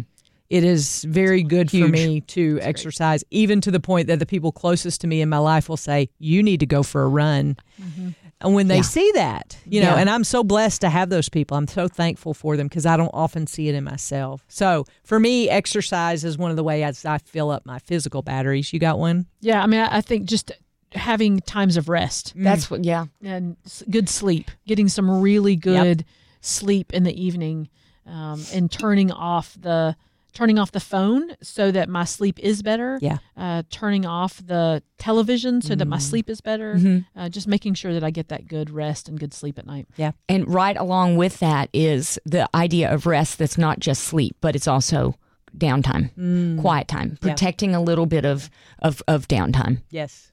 It 0.50 0.64
is 0.64 1.04
very 1.08 1.42
good 1.42 1.72
for 1.72 1.88
me 1.88 2.22
to 2.22 2.60
exercise, 2.62 3.24
even 3.32 3.62
to 3.62 3.72
the 3.72 3.80
point 3.80 4.08
that 4.08 4.20
the 4.20 4.28
people 4.28 4.52
closest 4.52 5.02
to 5.02 5.08
me 5.08 5.22
in 5.22 5.28
my 5.30 5.40
life 5.40 5.68
will 5.68 5.76
say, 5.78 6.10
"You 6.20 6.44
need 6.44 6.60
to 6.60 6.68
go 6.68 6.84
for 6.84 7.02
a 7.02 7.08
run." 7.08 7.58
And 8.42 8.54
when 8.54 8.68
they 8.68 8.78
Yeah. 8.78 8.82
see 8.82 9.12
that, 9.16 9.58
you 9.66 9.82
know, 9.82 9.96
Yeah. 9.96 10.02
and 10.02 10.10
I'm 10.10 10.24
so 10.26 10.44
blessed 10.44 10.82
to 10.82 10.90
have 10.90 11.10
those 11.10 11.30
people. 11.30 11.56
I'm 11.58 11.68
so 11.68 11.88
thankful 11.88 12.34
for 12.34 12.58
them 12.58 12.68
because 12.68 12.86
I 12.86 12.98
don't 12.98 13.12
often 13.14 13.48
see 13.48 13.70
it 13.70 13.76
in 13.76 13.84
myself. 13.86 14.44
So 14.50 14.86
for 15.04 15.20
me, 15.20 15.50
exercise 15.50 16.26
is 16.26 16.38
one 16.38 16.52
of 16.52 16.58
the 16.58 16.64
ways 16.64 17.06
I 17.06 17.18
fill 17.20 17.50
up 17.50 17.66
my 17.66 17.80
physical 17.80 18.22
batteries. 18.22 18.74
You 18.74 18.80
got 18.80 19.00
one? 19.00 19.26
Yeah, 19.40 19.64
I 19.64 19.68
mean, 19.68 19.80
I, 19.80 19.98
I 19.98 20.02
think 20.02 20.26
just 20.26 20.52
having 20.92 21.40
times 21.42 21.78
of 21.78 21.88
rest 21.90 22.34
That's 22.36 22.70
what, 22.70 22.84
yeah. 22.84 23.06
and 23.24 23.56
good 23.90 24.10
sleep, 24.10 24.52
getting 24.68 24.88
some 24.90 25.22
really 25.22 25.56
good 25.56 26.04
sleep 26.42 26.94
in 26.94 27.04
the 27.04 27.20
evening, 27.22 27.70
um, 28.06 28.44
and 28.54 28.70
turning 28.72 29.12
off 29.12 29.58
the 29.60 29.96
turning 30.36 30.60
off 30.60 30.72
the 30.72 30.80
phone 30.80 31.36
so 31.42 31.72
that 31.72 31.90
my 31.90 32.04
sleep 32.04 32.38
is 32.40 32.62
better. 32.62 33.00
Yeah. 33.02 33.18
Uh, 33.36 33.64
turning 33.72 34.06
off 34.06 34.40
the 34.46 34.84
television 35.00 35.62
so 35.64 35.74
that 35.74 35.88
my 35.88 35.98
sleep 35.98 36.30
is 36.30 36.42
better. 36.42 37.04
Uh, 37.16 37.30
just 37.30 37.48
making 37.48 37.74
sure 37.74 37.94
that 37.94 38.04
I 38.04 38.12
get 38.12 38.28
that 38.28 38.48
good 38.48 38.70
rest 38.70 39.10
and 39.10 39.20
good 39.20 39.34
sleep 39.34 39.58
at 39.58 39.66
night. 39.66 39.88
Yeah. 39.96 40.12
And 40.30 40.48
right 40.48 40.78
along 40.78 41.16
with 41.18 41.40
that 41.40 41.70
is 41.74 42.20
the 42.26 42.48
idea 42.54 42.94
of 42.94 43.08
rest 43.08 43.40
that's 43.40 43.58
not 43.58 43.80
just 43.80 44.04
sleep, 44.04 44.36
but 44.42 44.56
it's 44.56 44.68
also 44.68 45.16
downtime, 45.58 46.60
quiet 46.60 46.88
time, 46.90 47.12
Yeah. 47.22 47.30
protecting 47.30 47.74
a 47.74 47.82
little 47.82 48.06
bit 48.06 48.26
of, 48.26 48.50
of, 48.80 49.02
of 49.08 49.28
downtime. 49.30 49.82
Yes. 49.90 50.32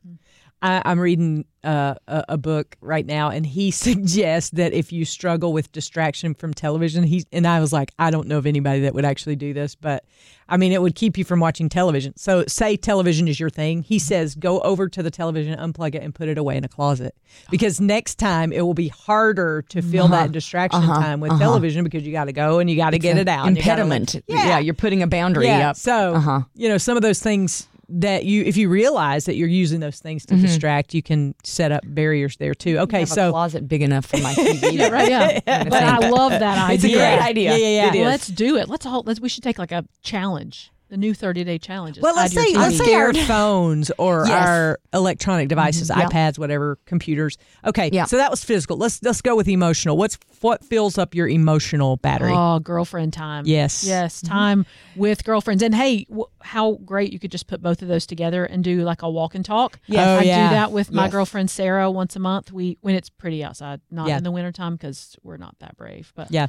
I, 0.62 0.83
I'm 0.85 1.00
reading 1.00 1.45
uh, 1.64 1.95
a, 2.07 2.25
a 2.31 2.38
book 2.38 2.76
right 2.81 3.04
now, 3.04 3.31
and 3.31 3.45
he 3.45 3.71
suggests 3.73 4.50
that 4.50 4.73
if 4.73 4.92
you 4.92 5.04
struggle 5.04 5.52
with 5.52 5.73
distraction 5.73 6.35
from 6.35 6.54
television, 6.54 7.02
he 7.02 7.25
and 7.33 7.47
I 7.47 7.61
was 7.61 7.73
like, 7.73 7.92
I 7.99 8.11
don't 8.11 8.28
know 8.28 8.38
of 8.38 8.47
anybody 8.47 8.81
that 8.81 8.95
would 8.95 9.04
actually 9.04 9.37
do 9.37 9.52
this, 9.52 9.75
but 9.75 10.04
I 10.49 10.57
mean, 10.57 10.73
it 10.73 10.83
would 10.83 10.95
keep 10.95 11.16
you 11.16 11.25
from 11.25 11.40
watching 11.40 11.69
television. 11.69 12.16
So, 12.16 12.45
say 12.47 12.76
television 12.76 13.26
is 13.26 13.40
your 13.40 13.50
thing. 13.50 13.83
He 13.83 13.97
mm-hmm. 13.97 14.02
says, 14.02 14.35
go 14.35 14.61
over 14.61 14.88
to 14.88 15.02
the 15.02 15.11
television, 15.11 15.59
unplug 15.59 15.95
it, 15.95 16.02
and 16.02 16.14
put 16.14 16.28
it 16.28 16.38
away 16.38 16.57
in 16.57 16.64
a 16.64 16.69
closet 16.69 17.14
ah. 17.16 17.49
because 17.50 17.81
next 17.81 18.16
time 18.16 18.52
it 18.52 18.62
will 18.62 18.75
be 18.75 18.88
harder 18.88 19.62
to 19.71 19.83
fill 19.83 20.09
that 20.09 20.25
uh-huh. 20.25 20.28
distraction 20.28 20.83
uh-huh. 20.83 21.00
time 21.00 21.21
with 21.21 21.33
uh-huh. 21.33 21.40
television 21.40 21.85
because 21.85 22.04
you 22.04 22.12
got 22.12 22.26
to 22.26 22.33
go 22.33 22.59
and 22.59 22.71
you 22.71 22.76
got 22.76 22.90
to 22.90 22.99
get 22.99 23.19
it 23.19 23.28
out. 23.28 23.49
you 23.49 23.57
gotta- 23.57 23.83
Impediment. 23.83 24.14
Yeah. 24.26 24.49
yeah, 24.49 24.59
you're 24.59 24.75
putting 24.75 25.02
a 25.02 25.07
boundary 25.07 25.47
yeah. 25.47 25.71
up. 25.71 25.76
So 25.76 26.14
Uh-huh. 26.14 26.42
you 26.54 26.69
know 26.69 26.78
some 26.78 26.97
of 26.97 27.02
those 27.02 27.21
things 27.21 27.66
that 27.94 28.25
you, 28.25 28.42
if 28.42 28.56
you 28.56 28.68
realize 28.68 29.26
that 29.26 29.37
you're 29.37 29.49
using 29.49 29.80
those 29.80 29.99
things 29.99 30.26
to 30.26 30.34
mm-hmm. 30.34 30.42
distract, 30.42 30.94
you 30.94 31.02
can 31.02 31.34
set 31.44 31.72
up 31.72 31.82
barriers 31.87 32.37
there 32.37 32.54
too. 32.54 32.78
Okay, 32.78 33.00
have 33.00 33.11
a 33.11 33.14
so 33.14 33.30
closet 33.30 33.68
big 33.68 33.82
enough 33.82 34.06
for 34.06 34.18
my 34.18 34.34
TV. 34.34 34.72
Yeah, 34.72 34.88
right. 34.88 35.08
Yeah, 35.46 35.64
but 35.64 35.82
I 35.82 36.08
love 36.08 36.30
that 36.30 36.70
idea. 36.70 36.75
It's 36.75 36.84
a 36.84 36.88
great 36.88 37.18
idea. 37.18 37.50
Yeah, 37.50 37.56
yeah, 37.56 37.92
yeah. 37.92 38.06
Let's 38.06 38.26
do 38.28 38.56
it. 38.56 38.68
Let's 38.68 38.87
all. 38.87 39.02
Let's. 39.04 39.20
We 39.20 39.28
should 39.28 39.42
take 39.42 39.58
like 39.58 39.72
a 39.72 39.84
challenge. 40.02 40.70
The 40.92 40.99
new 40.99 41.14
thirty 41.14 41.42
day 41.42 41.56
challenge. 41.56 41.99
well, 42.02 42.14
let's 42.14 42.34
hide 42.36 42.49
say 42.49 42.54
let's 42.54 42.76
say 42.76 42.93
our 42.93 43.14
phones 43.26 43.90
or 43.97 44.26
Yes. 44.26 44.47
our 44.47 44.78
electronic 44.93 45.49
devices, 45.49 45.88
Yeah. 45.88 46.06
iPads, 46.06 46.38
whatever, 46.38 46.76
computers. 46.84 47.38
Okay, 47.64 47.88
Yeah. 47.90 48.04
so 48.04 48.19
that 48.19 48.30
was 48.30 48.45
physical. 48.45 48.76
Let's 48.76 49.02
let's 49.02 49.23
go 49.23 49.34
with 49.34 49.49
emotional. 49.49 49.97
What's 49.97 50.19
what 50.43 50.62
fills 50.62 50.99
up 50.99 51.14
your 51.14 51.26
emotional 51.30 51.97
battery? 51.97 52.34
Oh, 52.34 52.58
girlfriend 52.58 53.14
time. 53.14 53.47
Yes. 53.47 53.84
Yes, 53.84 54.21
time 54.21 54.67
with 54.95 55.25
girlfriends. 55.25 55.62
And 55.62 55.75
hey, 55.75 56.04
w- 56.10 56.26
how 56.43 56.73
great 56.84 57.10
you 57.10 57.19
could 57.19 57.30
just 57.32 57.47
put 57.47 57.62
both 57.62 57.80
of 57.80 57.88
those 57.88 58.04
together 58.04 58.45
and 58.45 58.62
do 58.62 58.82
like 58.82 59.00
a 59.00 59.08
walk 59.08 59.34
and 59.34 59.47
talk. 59.47 59.80
Yes. 59.86 60.06
Oh, 60.06 60.19
I 60.19 60.23
yeah. 60.25 60.49
do 60.50 60.54
that 60.56 60.73
with 60.73 60.93
my 60.93 61.04
Yes. 61.04 61.12
girlfriend 61.12 61.50
Sarah 61.50 61.90
once 61.90 62.17
a 62.17 62.19
month. 62.21 62.52
We 62.52 62.76
when 62.82 62.97
it's 62.97 63.08
pretty 63.08 63.43
outside, 63.43 63.80
not 63.90 64.08
Yeah. 64.08 64.19
in 64.19 64.25
the 64.25 64.30
wintertime 64.30 64.75
because 64.75 65.17
we're 65.23 65.38
not 65.38 65.58
that 65.60 65.75
brave. 65.78 66.12
But 66.14 66.30
Yeah. 66.30 66.49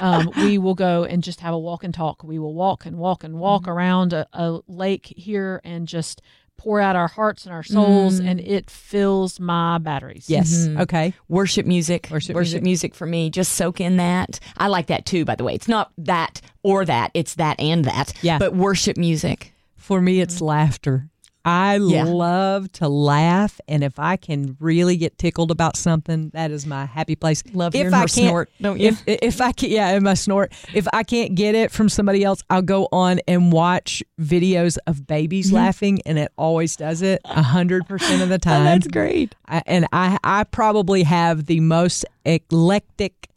um, 0.00 0.30
we 0.38 0.56
will 0.56 0.74
go 0.76 1.04
and 1.04 1.22
just 1.22 1.40
have 1.40 1.52
a 1.52 1.58
walk 1.58 1.84
and 1.84 1.92
talk. 1.92 2.24
We 2.24 2.38
will 2.38 2.54
walk 2.54 2.86
and 2.86 2.96
walk 2.96 3.22
and 3.22 3.38
walk 3.38 3.62
Mm-hmm. 3.64 3.70
around 3.70 3.81
a, 3.82 4.26
a 4.32 4.60
lake 4.66 5.12
here 5.16 5.60
and 5.64 5.86
just 5.88 6.22
pour 6.56 6.80
out 6.80 6.94
our 6.94 7.08
hearts 7.08 7.44
and 7.44 7.52
our 7.52 7.64
souls, 7.64 8.20
and 8.20 8.38
it 8.40 8.70
fills 8.70 9.40
my 9.40 9.78
batteries. 9.78 10.26
Mm. 10.26 10.30
Yes. 10.30 10.68
Okay. 10.82 11.12
Worship 11.28 11.66
music. 11.66 12.08
Worship 12.10 12.36
Worship, 12.36 12.62
music. 12.62 12.92
music. 12.92 12.94
for 12.94 13.06
me. 13.06 13.30
Just 13.30 13.54
soak 13.54 13.80
in 13.80 13.96
that. 13.96 14.38
I 14.56 14.68
like 14.68 14.86
that 14.86 15.04
too, 15.04 15.24
by 15.24 15.34
the 15.34 15.42
way. 15.42 15.54
It's 15.54 15.66
not 15.66 15.92
that 15.98 16.40
or 16.62 16.84
that, 16.84 17.10
it's 17.14 17.34
that 17.34 17.58
and 17.58 17.84
that. 17.86 18.12
Yeah. 18.22 18.38
But 18.38 18.54
worship 18.54 18.96
music. 18.96 19.52
For 19.76 20.00
me, 20.00 20.20
it's 20.20 20.40
laughter. 20.40 21.10
I 21.44 21.76
Yeah. 21.76 22.04
love 22.04 22.70
to 22.72 22.88
laugh, 22.88 23.60
and 23.66 23.82
if 23.82 23.98
I 23.98 24.16
can 24.16 24.56
really 24.60 24.96
get 24.96 25.18
tickled 25.18 25.50
about 25.50 25.76
something, 25.76 26.30
that 26.34 26.50
is 26.52 26.66
my 26.66 26.86
happy 26.86 27.16
place. 27.16 27.42
Love 27.52 27.74
if 27.74 27.80
hearing 27.80 27.94
I 27.94 27.98
her 28.02 28.06
can't, 28.06 28.28
snort, 28.28 28.50
don't 28.60 28.78
you? 28.78 28.88
If 28.88 29.02
if 29.06 29.40
I 29.40 29.50
can, 29.52 29.70
yeah, 29.70 29.90
in 29.96 30.02
my 30.04 30.14
snort. 30.14 30.52
If 30.72 30.86
I 30.92 31.02
can't 31.02 31.34
get 31.34 31.54
it 31.56 31.70
from 31.72 31.88
somebody 31.88 32.22
else, 32.22 32.42
I'll 32.48 32.62
go 32.62 32.88
on 32.92 33.18
and 33.26 33.52
watch 33.52 34.02
videos 34.20 34.78
of 34.86 35.06
babies 35.06 35.46
Mm-hmm. 35.48 35.56
laughing, 35.56 36.00
and 36.06 36.18
it 36.18 36.30
always 36.38 36.76
does 36.76 37.02
it 37.02 37.20
a 37.24 37.42
hundred 37.42 37.86
percent 37.88 38.22
of 38.22 38.28
the 38.28 38.38
time. 38.50 38.64
That's 38.64 38.86
great. 38.86 39.34
I, 39.48 39.62
and 39.66 39.86
I 39.92 40.18
I 40.22 40.44
probably 40.44 41.02
have 41.02 41.46
the 41.46 41.58
most 41.60 42.04
eclectic 42.24 43.28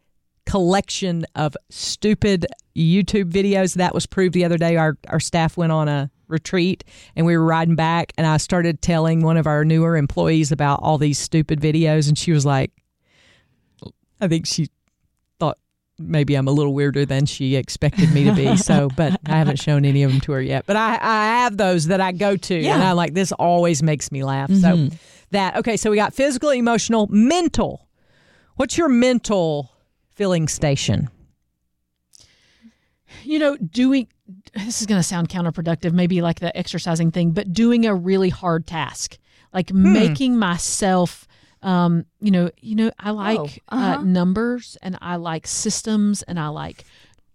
collection 0.46 1.26
of 1.36 1.56
stupid 1.70 2.46
YouTube 2.78 3.32
videos. 3.32 3.76
That 3.76 3.94
was 3.94 4.06
proved 4.06 4.34
the 4.34 4.46
other 4.46 4.58
day. 4.58 4.76
Our 4.78 4.98
our 5.08 5.20
staff 5.20 5.58
went 5.58 5.72
on 5.72 5.88
a 5.88 6.12
retreat 6.28 6.84
and 7.16 7.26
we 7.26 7.38
were 7.38 7.44
riding 7.44 7.76
back 7.76 8.14
and 8.18 8.26
I 8.26 8.38
started 8.38 8.82
telling 8.82 9.22
one 9.22 9.38
of 9.38 9.48
our 9.48 9.66
newer 9.66 9.98
employees 9.98 10.52
about 10.52 10.80
all 10.82 10.98
these 10.98 11.20
stupid 11.20 11.60
videos 11.60 12.08
and 12.08 12.18
she 12.18 12.32
was 12.32 12.46
like 12.46 12.72
I 14.22 14.28
think 14.28 14.46
she 14.46 14.70
thought 15.40 15.58
maybe 16.00 16.36
I'm 16.36 16.48
a 16.48 16.52
little 16.52 16.74
weirder 16.74 17.06
than 17.06 17.26
she 17.26 17.56
expected 17.56 18.14
me 18.14 18.24
to 18.24 18.32
be. 18.32 18.56
So, 18.56 18.90
but 18.96 19.20
I 19.26 19.38
haven't 19.38 19.60
shown 19.60 19.84
any 19.84 20.04
of 20.04 20.12
them 20.12 20.22
to 20.22 20.32
her 20.32 20.42
yet. 20.42 20.66
But 20.66 20.78
I, 20.78 20.98
I 21.02 21.26
have 21.42 21.58
those 21.58 21.88
that 21.88 22.00
I 22.00 22.14
go 22.14 22.38
to, 22.38 22.66
and 22.66 22.82
I'm 22.82 22.96
like, 22.96 23.14
this 23.14 23.34
always 23.34 23.84
makes 23.84 24.14
me 24.14 24.24
laugh. 24.24 24.50
So 24.50 24.70
mm-hmm. 24.70 24.96
that 25.32 25.58
okay. 25.58 25.76
So 25.76 25.92
we 25.92 25.98
got 25.98 26.14
physical, 26.14 26.52
emotional, 26.52 27.08
mental. 27.08 27.90
What's 28.56 28.78
your 28.78 28.88
mental 28.88 29.70
filling 30.14 30.48
station? 30.48 31.10
you 33.26 33.40
know, 33.40 33.58
doing 33.58 34.08
this 34.54 34.82
is 34.82 34.88
going 34.88 35.00
to 35.00 35.04
sound 35.04 35.30
counterproductive, 35.30 35.92
maybe 35.94 36.22
like 36.22 36.40
the 36.40 36.56
exercising 36.58 37.12
thing, 37.12 37.32
but 37.32 37.54
doing 37.54 37.86
a 37.86 37.94
really 37.94 38.30
hard 38.30 38.66
task, 38.66 39.18
like 39.54 39.70
Hmm. 39.70 39.94
making 39.94 40.38
myself, 40.38 41.28
um, 41.62 42.06
you 42.20 42.32
know, 42.32 42.50
you 42.62 42.76
know, 42.76 42.92
I 43.00 43.12
like 43.12 43.64
uh, 43.70 43.76
uh-huh. 43.76 44.02
numbers 44.04 44.78
and 44.82 44.98
I 45.02 45.16
like 45.18 45.48
systems 45.48 46.22
and 46.24 46.40
I 46.40 46.48
like 46.48 46.86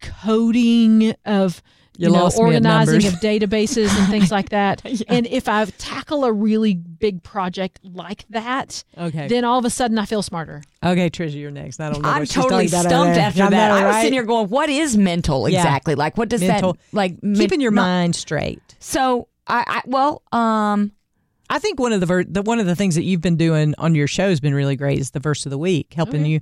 coding 0.01 1.15
of. 1.25 1.63
You 2.01 2.07
You, 2.09 2.15
know, 2.15 2.23
lost 2.23 2.39
me 2.39 2.45
organizing 2.45 2.95
numbers. 3.01 3.13
of 3.13 3.21
databases 3.21 3.95
and 3.99 4.09
things 4.11 4.31
like 4.31 4.49
that. 4.49 4.81
And 5.09 5.27
if 5.27 5.49
I 5.49 5.67
tackle 5.67 6.25
a 6.25 6.33
really 6.33 6.73
big 6.75 7.23
project 7.23 7.79
like 7.85 8.25
that, 8.31 8.85
Okay. 8.97 9.29
then 9.29 9.45
all 9.45 9.59
of 9.59 9.67
a 9.67 9.71
sudden 9.71 9.99
I 9.99 10.07
feel 10.07 10.23
smarter. 10.23 10.63
Okay, 10.83 11.11
Trisha, 11.11 11.39
you're 11.39 11.51
next. 11.51 11.79
I 11.79 11.93
don't 11.93 12.01
know. 12.01 12.09
I'm 12.09 12.25
totally 12.25 12.69
talking 12.69 12.89
stumped 12.89 12.93
over 13.11 13.21
after 13.21 13.43
I 13.43 13.51
that. 13.51 13.69
know, 13.69 13.75
I 13.75 13.85
was 13.87 13.95
right? 13.97 14.01
sitting 14.01 14.15
here 14.15 14.23
going, 14.25 14.49
what 14.49 14.71
is 14.71 14.97
mental 14.97 15.47
Yeah. 15.47 15.59
exactly? 15.59 15.95
Like, 15.95 16.17
what 16.17 16.31
does 16.31 16.41
Mental. 16.41 16.73
that, 16.73 16.81
like, 16.93 17.21
keeping 17.21 17.51
men- 17.51 17.61
your 17.61 17.71
mind 17.73 18.17
straight. 18.17 18.63
So, 18.79 19.29
I, 19.47 19.65
I, 19.67 19.83
well, 19.85 20.23
um, 20.33 20.93
I 21.51 21.59
think 21.59 21.79
one 21.81 21.93
of 21.93 22.01
the, 22.01 22.07
ver- 22.07 22.25
the 22.25 22.41
one 22.43 22.61
of 22.61 22.67
the 22.67 22.77
things 22.77 22.95
that 22.95 23.03
you've 23.03 23.21
been 23.21 23.37
doing 23.37 23.75
on 23.77 23.95
your 23.95 24.07
show 24.07 24.29
has 24.31 24.41
been 24.41 24.55
really 24.55 24.77
great 24.77 25.01
is 25.01 25.11
the 25.11 25.21
verse 25.21 25.45
of 25.45 25.51
the 25.51 25.59
week, 25.59 25.93
helping 25.95 26.25
you, 26.25 26.41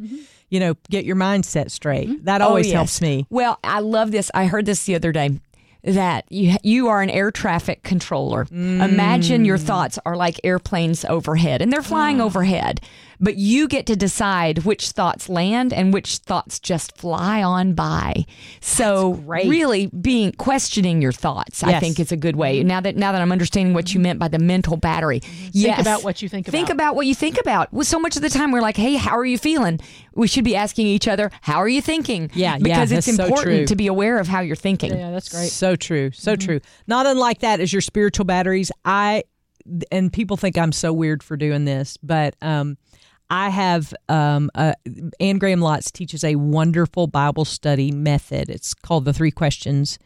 you 0.50 0.60
know, 0.60 0.74
get 0.90 1.04
your 1.04 1.16
mindset 1.16 1.70
straight. 1.72 2.24
That 2.26 2.42
always 2.42 2.66
Oh, 2.66 2.68
yes. 2.68 2.74
helps 2.74 3.00
me. 3.00 3.26
Well, 3.30 3.58
I 3.64 3.80
love 3.80 4.10
this. 4.12 4.30
I 4.34 4.46
heard 4.46 4.66
this 4.66 4.84
the 4.84 4.94
other 4.94 5.10
day. 5.10 5.40
That 5.84 6.24
you 6.30 6.56
you 6.62 6.88
are 6.88 7.02
an 7.02 7.10
air 7.10 7.30
traffic 7.30 7.82
controller. 7.82 8.46
Imagine 8.50 9.42
Mm. 9.42 9.46
your 9.46 9.58
thoughts 9.58 9.98
are 10.04 10.16
like 10.16 10.40
airplanes 10.44 11.04
overhead 11.04 11.62
and 11.62 11.72
they're 11.72 11.82
flying 11.82 12.20
overhead, 12.20 12.80
but 13.20 13.36
you 13.36 13.68
get 13.68 13.86
to 13.86 13.96
decide 13.96 14.64
which 14.64 14.90
thoughts 14.90 15.28
land 15.28 15.72
and 15.72 15.92
which 15.92 16.18
thoughts 16.18 16.58
just 16.60 16.96
fly 16.96 17.42
on 17.42 17.74
by. 17.74 18.24
So 18.60 19.14
really 19.24 19.86
being 19.86 20.32
questioning 20.32 21.02
your 21.02 21.12
thoughts, 21.12 21.62
I 21.62 21.78
think 21.80 21.98
is 22.00 22.12
a 22.12 22.16
good 22.16 22.36
way. 22.36 22.62
Now 22.62 22.80
that 22.80 22.96
now 22.96 23.12
that 23.12 23.20
I'm 23.20 23.32
understanding 23.32 23.74
what 23.74 23.92
you 23.94 24.00
meant 24.00 24.18
by 24.18 24.28
the 24.28 24.38
mental 24.38 24.76
battery. 24.76 25.20
Yes. 25.52 25.80
about 25.80 26.04
what 26.04 26.22
you 26.22 26.28
think 26.28 26.46
Think 26.46 26.68
about. 26.68 26.74
about 26.74 26.96
what 26.96 27.06
you 27.06 27.14
think 27.14 27.38
about. 27.40 27.72
Well, 27.72 27.84
so 27.84 27.98
much 27.98 28.16
of 28.16 28.22
the 28.22 28.28
time 28.28 28.52
we're 28.52 28.60
like, 28.60 28.76
"Hey, 28.76 28.94
how 28.96 29.16
are 29.16 29.24
you 29.26 29.38
feeling?" 29.38 29.80
We 30.14 30.26
should 30.26 30.44
be 30.44 30.56
asking 30.56 30.86
each 30.86 31.06
other, 31.08 31.30
"How 31.42 31.56
are 31.58 31.68
you 31.68 31.80
thinking?" 31.82 32.30
Yeah, 32.34 32.52
yeah, 32.54 32.58
because 32.58 32.92
it's 32.92 33.06
that's 33.06 33.16
so 33.16 33.24
important 33.24 33.56
true. 33.58 33.66
to 33.66 33.76
be 33.76 33.86
aware 33.86 34.18
of 34.18 34.28
how 34.28 34.40
you're 34.40 34.56
thinking. 34.56 34.96
Yeah, 34.96 35.10
that's 35.10 35.28
great. 35.28 35.50
So 35.50 35.76
true. 35.76 36.10
So 36.12 36.36
true. 36.36 36.60
Not 36.86 37.06
unlike 37.06 37.40
that 37.40 37.60
as 37.60 37.72
your 37.72 37.82
spiritual 37.82 38.24
batteries. 38.24 38.70
I 38.84 39.24
and 39.92 40.12
people 40.12 40.36
think 40.36 40.56
I'm 40.56 40.72
so 40.72 40.92
weird 40.92 41.22
for 41.22 41.36
doing 41.36 41.64
this, 41.64 41.96
but 42.02 42.34
um 42.42 42.78
I 43.30 43.50
have 43.50 43.94
um 44.08 44.50
uh, 44.54 44.72
Anne 45.20 45.38
Graham 45.38 45.60
Lotz 45.60 45.92
teaches 45.92 46.24
a 46.24 46.36
wonderful 46.36 47.06
Bible 47.06 47.44
study 47.44 47.90
method. 47.90 48.48
It's 48.48 48.74
called 48.74 49.04
the 49.04 49.12
3 49.12 49.30
questions. 49.30 49.98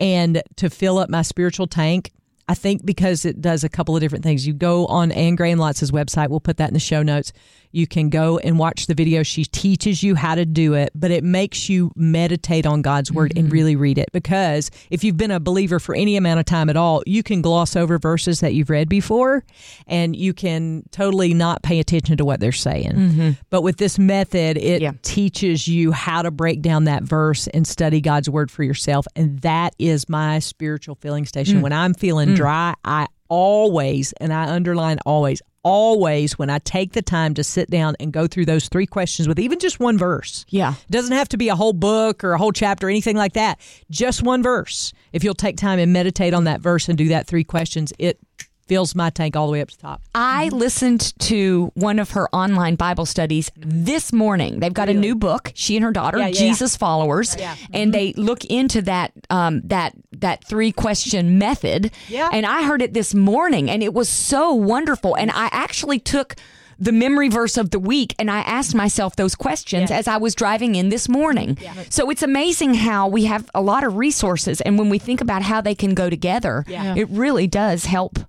And 0.00 0.42
to 0.56 0.70
fill 0.70 0.98
up 0.98 1.10
my 1.10 1.22
spiritual 1.22 1.66
tank, 1.66 2.12
I 2.48 2.54
think 2.54 2.84
because 2.84 3.24
it 3.24 3.40
does 3.40 3.62
a 3.62 3.68
couple 3.68 3.94
of 3.94 4.00
different 4.00 4.24
things. 4.24 4.46
You 4.46 4.54
go 4.54 4.86
on 4.86 5.12
Anne 5.12 5.36
Graham 5.36 5.58
Lotz's 5.58 5.90
website. 5.90 6.30
We'll 6.30 6.40
put 6.40 6.56
that 6.56 6.68
in 6.68 6.74
the 6.74 6.80
show 6.80 7.02
notes. 7.02 7.32
You 7.70 7.86
can 7.86 8.08
go 8.08 8.38
and 8.38 8.58
watch 8.58 8.86
the 8.86 8.94
video. 8.94 9.22
She 9.22 9.44
teaches 9.44 10.02
you 10.02 10.14
how 10.14 10.34
to 10.34 10.46
do 10.46 10.72
it, 10.72 10.90
but 10.94 11.10
it 11.10 11.22
makes 11.22 11.68
you 11.68 11.92
meditate 11.94 12.64
on 12.64 12.80
God's 12.80 13.12
word 13.12 13.34
and 13.36 13.46
mm-hmm. 13.46 13.52
really 13.52 13.76
read 13.76 13.98
it. 13.98 14.08
Because 14.10 14.70
if 14.90 15.04
you've 15.04 15.18
been 15.18 15.30
a 15.30 15.38
believer 15.38 15.78
for 15.78 15.94
any 15.94 16.16
amount 16.16 16.40
of 16.40 16.46
time 16.46 16.70
at 16.70 16.78
all, 16.78 17.02
you 17.06 17.22
can 17.22 17.42
gloss 17.42 17.76
over 17.76 17.98
verses 17.98 18.40
that 18.40 18.54
you've 18.54 18.70
read 18.70 18.88
before 18.88 19.44
and 19.86 20.16
you 20.16 20.32
can 20.32 20.84
totally 20.90 21.34
not 21.34 21.62
pay 21.62 21.78
attention 21.78 22.16
to 22.16 22.24
what 22.24 22.40
they're 22.40 22.52
saying. 22.52 22.92
Mm-hmm. 22.92 23.30
But 23.50 23.60
with 23.60 23.76
this 23.76 23.98
method, 23.98 24.56
it 24.56 24.80
Yeah. 24.80 24.92
teaches 25.02 25.68
you 25.68 25.92
how 25.92 26.22
to 26.22 26.30
break 26.30 26.62
down 26.62 26.84
that 26.84 27.02
verse 27.02 27.48
and 27.48 27.66
study 27.66 28.00
God's 28.00 28.30
word 28.30 28.50
for 28.50 28.62
yourself. 28.62 29.06
And 29.14 29.40
that 29.40 29.74
is 29.78 30.08
my 30.08 30.38
spiritual 30.38 30.94
filling 30.94 31.26
station. 31.26 31.58
Mm. 31.58 31.62
When 31.62 31.72
I'm 31.74 31.92
feeling 31.92 32.34
Mm. 32.38 32.42
dry, 32.42 32.74
I 32.84 33.06
always, 33.28 34.12
and 34.14 34.32
I 34.32 34.48
underline 34.48 34.98
always, 35.04 35.42
always, 35.62 36.38
when 36.38 36.50
I 36.50 36.58
take 36.60 36.92
the 36.92 37.02
time 37.02 37.34
to 37.34 37.44
sit 37.44 37.70
down 37.70 37.94
and 38.00 38.12
go 38.12 38.26
through 38.26 38.46
those 38.46 38.68
three 38.68 38.86
questions 38.86 39.28
with 39.28 39.38
even 39.38 39.58
just 39.58 39.80
one 39.80 39.98
verse. 39.98 40.46
Yeah. 40.48 40.74
It 40.74 40.90
doesn't 40.90 41.12
have 41.12 41.28
to 41.30 41.36
be 41.36 41.48
a 41.48 41.56
whole 41.56 41.72
book 41.72 42.24
or 42.24 42.32
a 42.32 42.38
whole 42.38 42.52
chapter 42.52 42.86
or 42.86 42.90
anything 42.90 43.16
like 43.16 43.34
that. 43.34 43.60
Just 43.90 44.22
one 44.22 44.42
verse. 44.42 44.92
If 45.12 45.24
you'll 45.24 45.34
take 45.34 45.56
time 45.56 45.78
and 45.78 45.92
meditate 45.92 46.34
on 46.34 46.44
that 46.44 46.60
verse 46.60 46.88
and 46.88 46.96
do 46.96 47.08
that 47.08 47.26
three 47.26 47.44
questions, 47.44 47.92
it 47.98 48.18
fills 48.68 48.94
my 48.94 49.10
tank 49.10 49.34
all 49.34 49.46
the 49.46 49.52
way 49.52 49.60
up 49.60 49.68
to 49.70 49.76
the 49.76 49.82
top. 49.82 50.02
I 50.14 50.48
listened 50.50 51.18
to 51.20 51.72
one 51.74 51.98
of 51.98 52.10
her 52.12 52.28
online 52.34 52.76
Bible 52.76 53.06
studies 53.06 53.50
this 53.56 54.12
morning. 54.12 54.60
They've 54.60 54.72
got 54.72 54.88
a 54.88 54.94
new 54.94 55.14
book. 55.14 55.50
She 55.54 55.76
and 55.76 55.84
her 55.84 55.90
daughter, 55.90 56.18
Yeah, 56.18 56.26
yeah, 56.28 56.32
Jesus 56.38 56.76
Followers, 56.76 57.34
Yeah. 57.38 57.56
and 57.72 57.92
they 57.92 58.12
look 58.12 58.44
into 58.44 58.82
that 58.82 59.12
um, 59.30 59.62
that 59.64 59.94
that 60.12 60.44
three 60.44 60.70
question 60.72 61.38
method. 61.38 61.90
Yeah. 62.08 62.28
And 62.32 62.44
I 62.46 62.62
heard 62.64 62.82
it 62.82 62.92
this 62.94 63.14
morning, 63.14 63.70
and 63.70 63.82
it 63.82 63.94
was 63.94 64.08
so 64.08 64.52
wonderful. 64.52 65.16
And 65.16 65.30
I 65.30 65.48
actually 65.52 65.98
took. 65.98 66.36
The 66.80 66.92
memory 66.92 67.28
verse 67.28 67.56
of 67.56 67.70
the 67.70 67.80
week, 67.80 68.14
and 68.20 68.30
I 68.30 68.38
asked 68.42 68.72
myself 68.72 69.16
those 69.16 69.34
questions 69.34 69.90
Yeah. 69.90 69.96
as 69.98 70.06
I 70.06 70.16
was 70.16 70.36
driving 70.36 70.76
in 70.76 70.90
this 70.90 71.08
morning. 71.08 71.58
So 71.90 72.08
it's 72.08 72.22
amazing 72.22 72.74
how 72.74 73.08
we 73.08 73.24
have 73.24 73.50
a 73.52 73.60
lot 73.60 73.82
of 73.82 73.96
resources, 73.96 74.60
and 74.60 74.78
when 74.78 74.88
we 74.88 75.00
think 75.00 75.20
about 75.20 75.42
how 75.42 75.60
they 75.60 75.74
can 75.74 75.92
go 75.94 76.08
together, 76.08 76.64
Yeah. 76.68 76.94
it 76.96 77.08
really 77.10 77.48
does 77.48 77.86
help. 77.86 78.20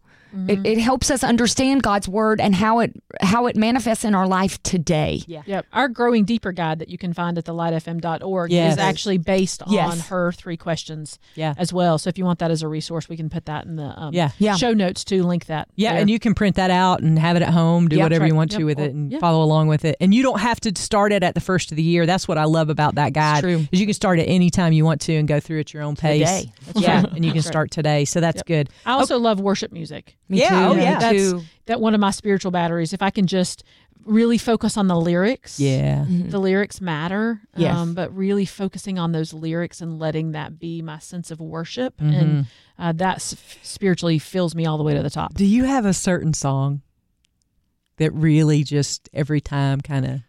It, 0.48 0.66
it 0.66 0.78
helps 0.80 1.10
us 1.10 1.24
understand 1.24 1.84
God's 1.84 2.08
word 2.08 2.40
and 2.40 2.54
how 2.56 2.80
it 2.80 2.94
how 3.22 3.48
it 3.48 3.56
manifests 3.56 4.04
in 4.06 4.14
our 4.16 4.28
life 4.28 4.62
today. 4.64 5.22
Yeah. 5.28 5.42
Yep. 5.46 5.66
Our 5.74 5.88
Growing 5.88 6.24
Deeper 6.26 6.52
guide 6.52 6.80
that 6.80 6.90
you 6.90 6.98
can 6.98 7.14
find 7.14 7.38
at 7.38 7.46
thelightfm.org 7.46 8.52
Yes. 8.52 8.74
is 8.74 8.80
actually 8.80 9.18
based 9.18 9.64
on 9.64 9.74
Yes. 9.74 10.08
her 10.10 10.32
three 10.32 10.58
questions 10.58 11.20
Yeah. 11.36 11.54
as 11.58 11.74
well. 11.74 11.98
So 11.98 12.10
if 12.10 12.18
you 12.18 12.26
want 12.26 12.40
that 12.40 12.52
as 12.52 12.62
a 12.62 12.68
resource, 12.68 13.10
we 13.10 13.18
can 13.18 13.30
put 13.30 13.46
that 13.46 13.66
in 13.66 13.76
the 13.76 13.84
um, 14.00 14.14
Yeah. 14.14 14.30
Yeah. 14.38 14.56
show 14.56 14.74
notes 14.74 15.04
to 15.06 15.24
link 15.24 15.46
that. 15.46 15.68
Yeah, 15.76 15.94
there. 15.94 16.02
and 16.02 16.10
you 16.10 16.20
can 16.20 16.34
print 16.36 16.56
that 16.58 16.72
out 16.72 17.02
and 17.02 17.18
have 17.18 17.36
it 17.36 17.42
at 17.42 17.50
home, 17.54 17.88
do 17.88 17.96
Yep, 17.98 18.04
whatever 18.06 18.22
right. 18.24 18.28
you 18.28 18.36
want 18.36 18.52
to 18.52 18.64
with 18.64 18.80
Or- 18.80 18.84
it 18.86 18.94
and 18.94 19.12
yeah. 19.12 19.20
follow 19.20 19.44
along 19.44 19.68
with 19.68 19.86
it. 19.86 19.96
And 20.00 20.14
you 20.14 20.22
don't 20.24 20.40
have 20.40 20.60
to 20.62 20.72
start 20.80 21.12
it 21.12 21.24
at 21.24 21.34
the 21.36 21.42
first 21.42 21.72
of 21.72 21.76
the 21.78 21.84
year. 21.84 22.06
That's 22.06 22.28
what 22.28 22.38
I 22.38 22.44
love 22.46 22.70
about 22.70 22.96
that 22.96 23.14
guide. 23.14 23.42
true. 23.42 23.66
Is 23.72 23.80
you 23.80 23.86
can 23.86 23.94
start 23.94 24.20
at 24.20 24.26
any 24.28 24.50
time 24.50 24.74
you 24.74 24.86
want 24.86 25.02
to 25.02 25.14
and 25.16 25.28
go 25.28 25.40
through 25.40 25.60
at 25.62 25.74
your 25.74 25.84
own 25.84 25.96
pace. 25.96 26.28
Today. 26.30 26.52
Yeah, 26.76 27.04
and 27.16 27.26
you 27.26 27.32
can 27.32 27.38
That's 27.38 27.46
right. 27.48 27.52
start 27.52 27.72
today. 27.72 28.06
So 28.06 28.20
that's 28.20 28.38
Yep. 28.40 28.46
good. 28.46 28.70
I 28.86 28.92
also 28.94 29.18
love 29.18 29.40
worship 29.40 29.72
music. 29.72 30.16
Me 30.30 30.40
Yeah, 30.40 30.50
too. 30.50 30.56
oh, 30.56 30.74
Me 30.76 30.84
yeah. 30.84 31.00
That's 31.00 31.34
that 31.66 31.82
one 31.82 31.94
of 31.94 32.00
my 32.00 32.12
spiritual 32.12 32.52
batteries. 32.52 32.94
If 32.94 33.02
I 33.02 33.10
can 33.10 33.28
just 33.28 33.64
really 34.06 34.38
focus 34.38 34.78
on 34.78 34.88
the 34.88 34.96
lyrics. 34.96 35.60
Yeah. 35.60 36.06
Mm-hmm. 36.06 36.30
The 36.30 36.40
lyrics 36.40 36.80
matter, 36.82 37.42
Yes. 37.56 37.76
um, 37.76 37.94
but 37.94 38.16
really 38.16 38.46
focusing 38.46 38.98
on 38.98 39.12
those 39.12 39.34
lyrics 39.34 39.82
and 39.82 40.00
letting 40.00 40.32
that 40.32 40.58
be 40.58 40.82
my 40.82 41.00
sense 41.00 41.30
of 41.32 41.40
worship, 41.42 41.98
Mm-hmm. 41.98 42.14
and 42.14 42.46
uh, 42.80 42.92
that 42.94 43.16
s- 43.18 43.36
spiritually 43.62 44.18
fills 44.18 44.56
me 44.56 44.66
all 44.66 44.78
the 44.78 44.84
way 44.86 44.94
to 44.94 45.04
the 45.04 45.10
top. 45.10 45.34
Do 45.34 45.46
you 45.46 45.66
have 45.66 45.86
a 45.86 45.94
certain 45.94 46.34
song 46.34 46.82
that 47.98 48.12
really 48.14 48.64
just 48.64 49.10
every 49.14 49.42
time 49.42 49.82
kind 49.82 50.06
of? 50.06 50.20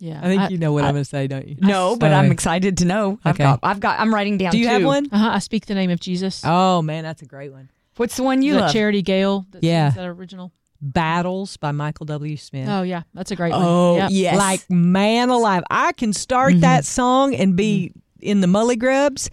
Yeah, 0.00 0.18
I 0.22 0.26
think 0.26 0.50
you 0.50 0.58
know 0.58 0.72
what 0.72 0.84
I, 0.84 0.88
am 0.88 0.94
going 0.94 1.04
to 1.04 1.08
say, 1.08 1.28
don't 1.28 1.46
you? 1.46 1.56
No, 1.60 1.96
but 1.96 2.12
Uh, 2.12 2.16
I'm 2.16 2.32
excited 2.32 2.78
to 2.78 2.84
know. 2.84 3.20
I've 3.24 3.36
Okay. 3.36 3.44
got 3.44 3.60
I've 3.62 3.80
got 3.80 4.00
I'm 4.00 4.12
writing 4.12 4.36
down 4.38 4.50
Do 4.50 4.58
you 4.58 4.66
have 4.66 4.84
one? 4.84 5.08
Uh-huh, 5.10 5.30
I 5.34 5.38
speak 5.38 5.66
the 5.66 5.74
name 5.74 5.90
of 5.90 6.00
Jesus. 6.00 6.42
Oh 6.44 6.82
man, 6.82 7.04
that's 7.04 7.22
a 7.22 7.26
great 7.26 7.52
one. 7.52 7.70
What's 7.96 8.16
the 8.16 8.22
one 8.22 8.42
you 8.42 8.56
love? 8.56 8.72
Charity 8.72 9.02
Gayle. 9.02 9.46
That 9.50 9.62
Yeah. 9.62 9.90
that 9.90 10.06
original. 10.06 10.52
Battles 10.80 11.56
by 11.56 11.72
Michael 11.72 12.06
W. 12.06 12.36
Smith. 12.36 12.68
Oh 12.68 12.82
yeah, 12.82 13.02
that's 13.14 13.30
a 13.30 13.36
great 13.36 13.52
Oh, 13.54 13.92
one. 13.92 14.00
Yep. 14.02 14.10
yes. 14.12 14.36
Like 14.36 14.70
man 14.70 15.30
alive, 15.30 15.62
I 15.70 15.92
can 15.92 16.12
start 16.12 16.52
mm-hmm. 16.52 16.60
that 16.60 16.84
song 16.84 17.34
and 17.34 17.56
be 17.56 17.90
mm-hmm. 17.90 17.98
in 18.20 18.40
the 18.40 18.46
mully 18.46 18.78
grubs, 18.78 19.30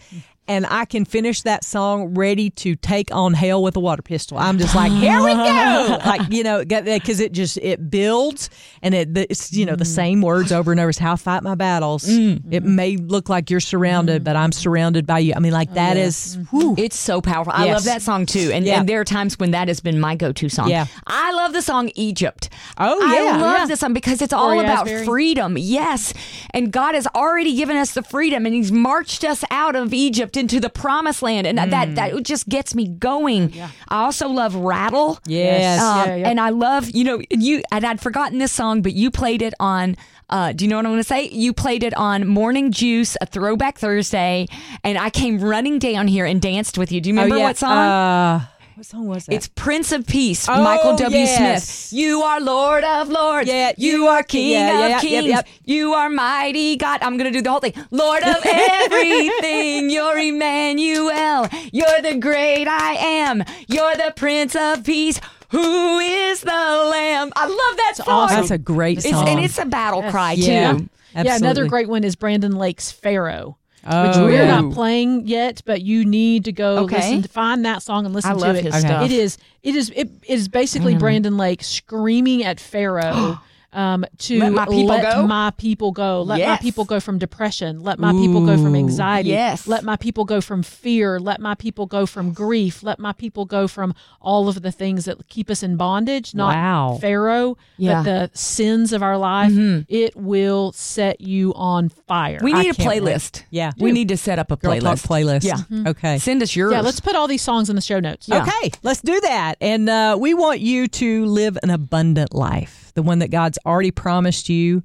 and 0.52 0.66
I 0.70 0.84
can 0.84 1.06
finish 1.06 1.44
that 1.44 1.64
song 1.64 2.14
ready 2.14 2.50
to 2.50 2.76
take 2.76 3.14
on 3.16 3.34
hell 3.34 3.64
with 3.64 3.78
a 3.78 3.80
water 3.80 4.02
pistol. 4.02 4.38
I'm 4.38 4.58
just 4.58 4.76
like, 4.76 4.92
here 4.92 5.24
we 5.24 5.34
go, 5.34 5.98
like 6.06 6.30
you 6.30 6.44
know, 6.44 6.66
because 6.66 7.22
it 7.22 7.32
just 7.32 7.58
it 7.58 7.90
builds 7.90 8.50
and 8.82 8.94
it 8.94 9.18
it's 9.18 9.54
you 9.54 9.66
know 9.66 9.78
the 9.78 9.86
same 9.86 10.22
words 10.22 10.52
over 10.52 10.72
and 10.72 10.82
over. 10.82 10.90
It's 10.90 11.00
how 11.00 11.14
I 11.14 11.16
fight 11.16 11.42
my 11.42 11.56
battles. 11.56 12.04
Mm. 12.04 12.52
It 12.52 12.64
may 12.64 12.98
look 12.98 13.30
like 13.30 13.50
you're 13.50 13.62
surrounded, 13.62 14.24
mm. 14.24 14.26
but 14.26 14.36
I'm 14.36 14.52
surrounded 14.52 15.08
by 15.08 15.20
you. 15.20 15.34
I 15.34 15.40
mean, 15.40 15.54
like 15.54 15.70
oh, 15.72 15.76
that 15.76 15.96
is. 15.96 16.38
whew. 16.50 16.76
It's 16.78 16.98
so 16.98 17.22
powerful. 17.22 17.54
I 17.56 17.66
Yes. 17.66 17.74
love 17.76 17.84
that 17.86 18.02
song 18.02 18.26
too. 18.26 18.52
And, 18.54 18.66
Yeah. 18.66 18.80
and 18.80 18.90
there 18.90 19.00
are 19.00 19.06
times 19.06 19.40
when 19.40 19.52
that 19.52 19.70
has 19.70 19.80
been 19.80 20.00
my 20.00 20.16
go-to 20.16 20.50
song. 20.50 20.70
Yeah. 20.70 20.88
I 21.08 21.32
love 21.32 21.54
the 21.54 21.62
song 21.62 21.92
Egypt. 21.96 22.50
Oh, 22.78 23.00
yeah, 23.00 23.36
I 23.36 23.38
love 23.38 23.60
Yeah. 23.60 23.66
this 23.68 23.80
song 23.80 23.94
because 23.94 24.22
it's 24.22 24.34
all 24.34 24.50
oh, 24.50 24.54
Cory 24.56 24.66
about 24.66 24.88
Asbury. 24.88 25.06
freedom. 25.06 25.58
Yes. 25.58 26.14
And 26.54 26.72
God 26.72 26.96
has 26.96 27.08
already 27.16 27.56
given 27.56 27.78
us 27.78 27.94
the 27.94 28.04
freedom 28.04 28.46
and 28.46 28.54
he's 28.54 28.72
marched 28.72 29.24
us 29.24 29.44
out 29.50 29.76
of 29.76 29.94
Egypt 29.94 30.36
into 30.42 30.60
the 30.60 30.70
promised 30.70 31.22
land. 31.22 31.48
And 31.48 31.58
Mm. 31.58 31.72
that 31.72 31.96
that 31.96 32.24
just 32.24 32.50
gets 32.50 32.76
me 32.76 32.88
going. 32.88 33.54
I 33.88 34.04
also 34.04 34.28
love 34.28 34.56
Rattle. 34.56 35.20
Yes. 35.26 35.82
Um, 35.82 36.08
Yeah, 36.10 36.16
yeah. 36.16 36.30
And 36.30 36.40
I 36.40 36.50
love, 36.50 36.90
you 36.90 37.04
know, 37.06 37.22
you 37.30 37.62
and 37.72 37.86
I'd 37.86 38.02
forgotten 38.02 38.40
this 38.40 38.52
song, 38.52 38.82
but 38.82 38.94
you 38.94 39.10
played 39.12 39.42
it 39.42 39.54
on 39.60 39.96
uh, 40.32 40.54
do 40.54 40.64
you 40.64 40.70
know 40.70 40.78
what 40.78 40.86
I'm 40.86 40.94
going 40.94 41.04
to 41.04 41.08
say? 41.08 41.28
You 41.28 41.52
played 41.52 41.84
it 41.84 41.94
on 41.98 42.26
Morning 42.26 42.72
Juice, 42.72 43.18
a 43.20 43.26
throwback 43.26 43.78
Thursday, 43.78 44.48
and 44.82 44.98
I 44.98 45.10
came 45.10 45.42
running 45.42 45.78
down 45.78 46.08
here 46.08 46.26
and 46.26 46.42
danced 46.42 46.78
with 46.78 46.90
you. 46.90 47.02
Do 47.02 47.10
you 47.10 47.16
remember 47.16 47.36
oh, 47.36 47.40
yeah. 47.40 47.44
what 47.44 47.58
song? 47.58 47.78
Uh, 47.78 48.46
what 48.82 48.88
song 48.88 49.06
was 49.08 49.28
that? 49.28 49.36
It's 49.36 49.48
Prince 49.48 49.92
of 49.92 50.08
Peace, 50.08 50.50
Oh, 50.50 50.64
Michael 50.64 50.96
W. 50.96 51.16
yes. 51.16 51.70
Smith. 51.70 52.00
You 52.02 52.24
are 52.24 52.42
Lord 52.42 52.84
of 52.84 53.10
Lords. 53.10 53.48
Yeah, 53.48 53.74
you 53.78 54.08
are 54.08 54.24
King 54.24 54.54
yeah, 54.54 54.72
yeah, 54.72 54.84
of 54.86 54.90
yep, 54.90 55.02
Kings. 55.02 55.28
yep. 55.28 55.48
You 55.66 55.94
are 55.94 56.10
mighty 56.10 56.78
God. 56.78 57.00
I'm 57.04 57.16
going 57.16 57.32
to 57.32 57.38
do 57.38 57.44
the 57.44 57.52
whole 57.52 57.60
thing. 57.60 57.76
Lord 57.92 58.24
of 58.24 58.38
everything. 58.44 59.92
You're 59.92 60.18
Emmanuel. 60.18 61.48
You're 61.72 62.02
the 62.02 62.18
great 62.20 62.68
I 62.68 62.94
am. 62.94 63.44
You're 63.68 63.96
the 63.98 64.14
Prince 64.16 64.56
of 64.56 64.84
Peace. 64.84 65.22
Who 65.50 66.00
is 66.00 66.42
the 66.42 66.48
Lamb? 66.50 67.32
I 67.36 67.46
love 67.46 67.78
that 67.78 67.94
song. 67.98 68.06
awesome. 68.08 68.36
That's 68.38 68.50
a 68.50 68.58
great 68.58 68.98
It's, 68.98 69.12
song. 69.12 69.28
and 69.30 69.40
it's 69.40 69.60
a 69.60 69.66
battle 69.66 70.02
cry 70.10 70.32
Yeah. 70.32 70.74
too. 70.74 70.90
Yeah, 71.14 71.36
another 71.36 71.68
great 71.68 71.88
one 71.88 72.04
is 72.04 72.16
Brandon 72.16 72.56
Lake's 72.58 72.92
Pharaoh. 72.92 73.58
Oh, 73.86 74.08
which 74.08 74.16
we're 74.18 74.44
yeah. 74.44 74.62
not 74.62 74.74
playing 74.74 75.28
yet, 75.28 75.62
but 75.66 75.82
you 75.82 76.06
need 76.06 76.46
to 76.46 76.52
go 76.52 76.80
Okay. 76.80 76.98
listen 76.98 77.22
to 77.24 77.30
find 77.30 77.66
that 77.66 77.82
song 77.82 78.06
and 78.06 78.14
listen 78.14 78.30
I 78.32 78.34
to 78.36 78.40
love 78.40 78.56
it. 78.56 78.64
his 78.66 78.76
Okay. 78.76 78.86
stuff. 78.88 79.06
It 79.06 79.12
is 79.12 79.38
it 79.64 79.76
is 79.76 79.92
it 79.96 80.10
is 80.28 80.48
basically 80.48 80.96
Brandon 80.96 81.36
Lake 81.38 81.64
screaming 81.64 82.44
at 82.44 82.60
Pharaoh 82.60 83.40
um, 83.74 84.06
to 84.20 84.40
Let 84.40 84.52
my 84.54 84.66
people 84.66 84.86
let 84.86 85.16
go? 85.16 85.28
my 85.28 85.52
people 85.52 85.92
go. 85.92 86.22
Let 86.24 86.40
my 86.48 86.58
people 86.58 86.84
go 86.86 87.00
from 87.00 87.18
depression. 87.18 87.80
Let 87.82 88.00
my 88.00 88.12
people 88.12 88.46
go 88.46 88.58
from 88.58 88.76
anxiety. 88.76 89.30
yes. 89.30 89.68
Let 89.68 89.84
my 89.84 89.96
people 89.96 90.26
go 90.26 90.42
from 90.42 90.64
fear. 90.64 91.20
Let 91.20 91.40
my 91.40 91.56
people 91.56 91.86
go 91.86 92.06
from 92.06 92.34
grief. 92.34 92.84
Let 92.84 93.00
my 93.00 93.14
people 93.14 93.46
go 93.46 93.68
from 93.68 93.94
all 94.20 94.48
of 94.50 94.62
the 94.62 94.72
things 94.72 95.06
that 95.06 95.28
keep 95.28 95.50
us 95.50 95.64
in 95.64 95.78
bondage, 95.78 96.36
not 96.36 96.54
Wow. 96.56 96.98
Pharaoh, 97.00 97.58
Yeah. 97.78 97.94
but 97.94 98.04
the 98.04 98.30
sins 98.38 98.94
of 98.94 99.02
our 99.04 99.18
life. 99.18 99.52
It 99.88 100.16
will 100.16 100.72
set 100.74 101.22
you 101.22 101.54
on 101.56 101.90
fire. 101.90 102.40
We 102.42 102.54
need 102.54 102.70
a 102.70 102.74
can't 102.74 102.88
wait. 102.90 103.02
playlist. 103.04 103.44
Yeah. 103.50 103.72
We 103.78 103.92
need 103.92 104.10
to 104.10 104.18
set 104.18 104.38
up 104.40 104.52
a 104.52 104.56
Girl 104.58 104.74
playlist. 104.74 104.82
Talk 104.82 105.10
playlist. 105.10 105.44
Yeah. 105.44 105.90
Okay. 105.90 106.18
Send 106.18 106.42
us 106.44 106.56
yours. 106.56 106.72
yeah, 106.74 106.82
let's 106.82 107.00
put 107.00 107.16
all 107.16 107.28
these 107.28 107.42
songs 107.42 107.70
in 107.70 107.76
the 107.76 107.82
show 107.82 108.00
notes. 108.00 108.28
Yeah. 108.28 108.42
Okay, 108.44 108.72
let's 108.84 109.02
do 109.02 109.20
that. 109.22 109.56
And 109.62 109.90
uh, 109.90 110.18
we 110.20 110.34
want 110.34 110.60
you 110.60 110.88
to 110.88 111.26
live 111.26 111.58
an 111.64 111.70
abundant 111.70 112.34
life, 112.34 112.81
the 112.92 113.04
one 113.04 113.20
that 113.20 113.32
God's 113.32 113.58
already 113.66 113.92
promised 113.92 114.50
you. 114.50 114.84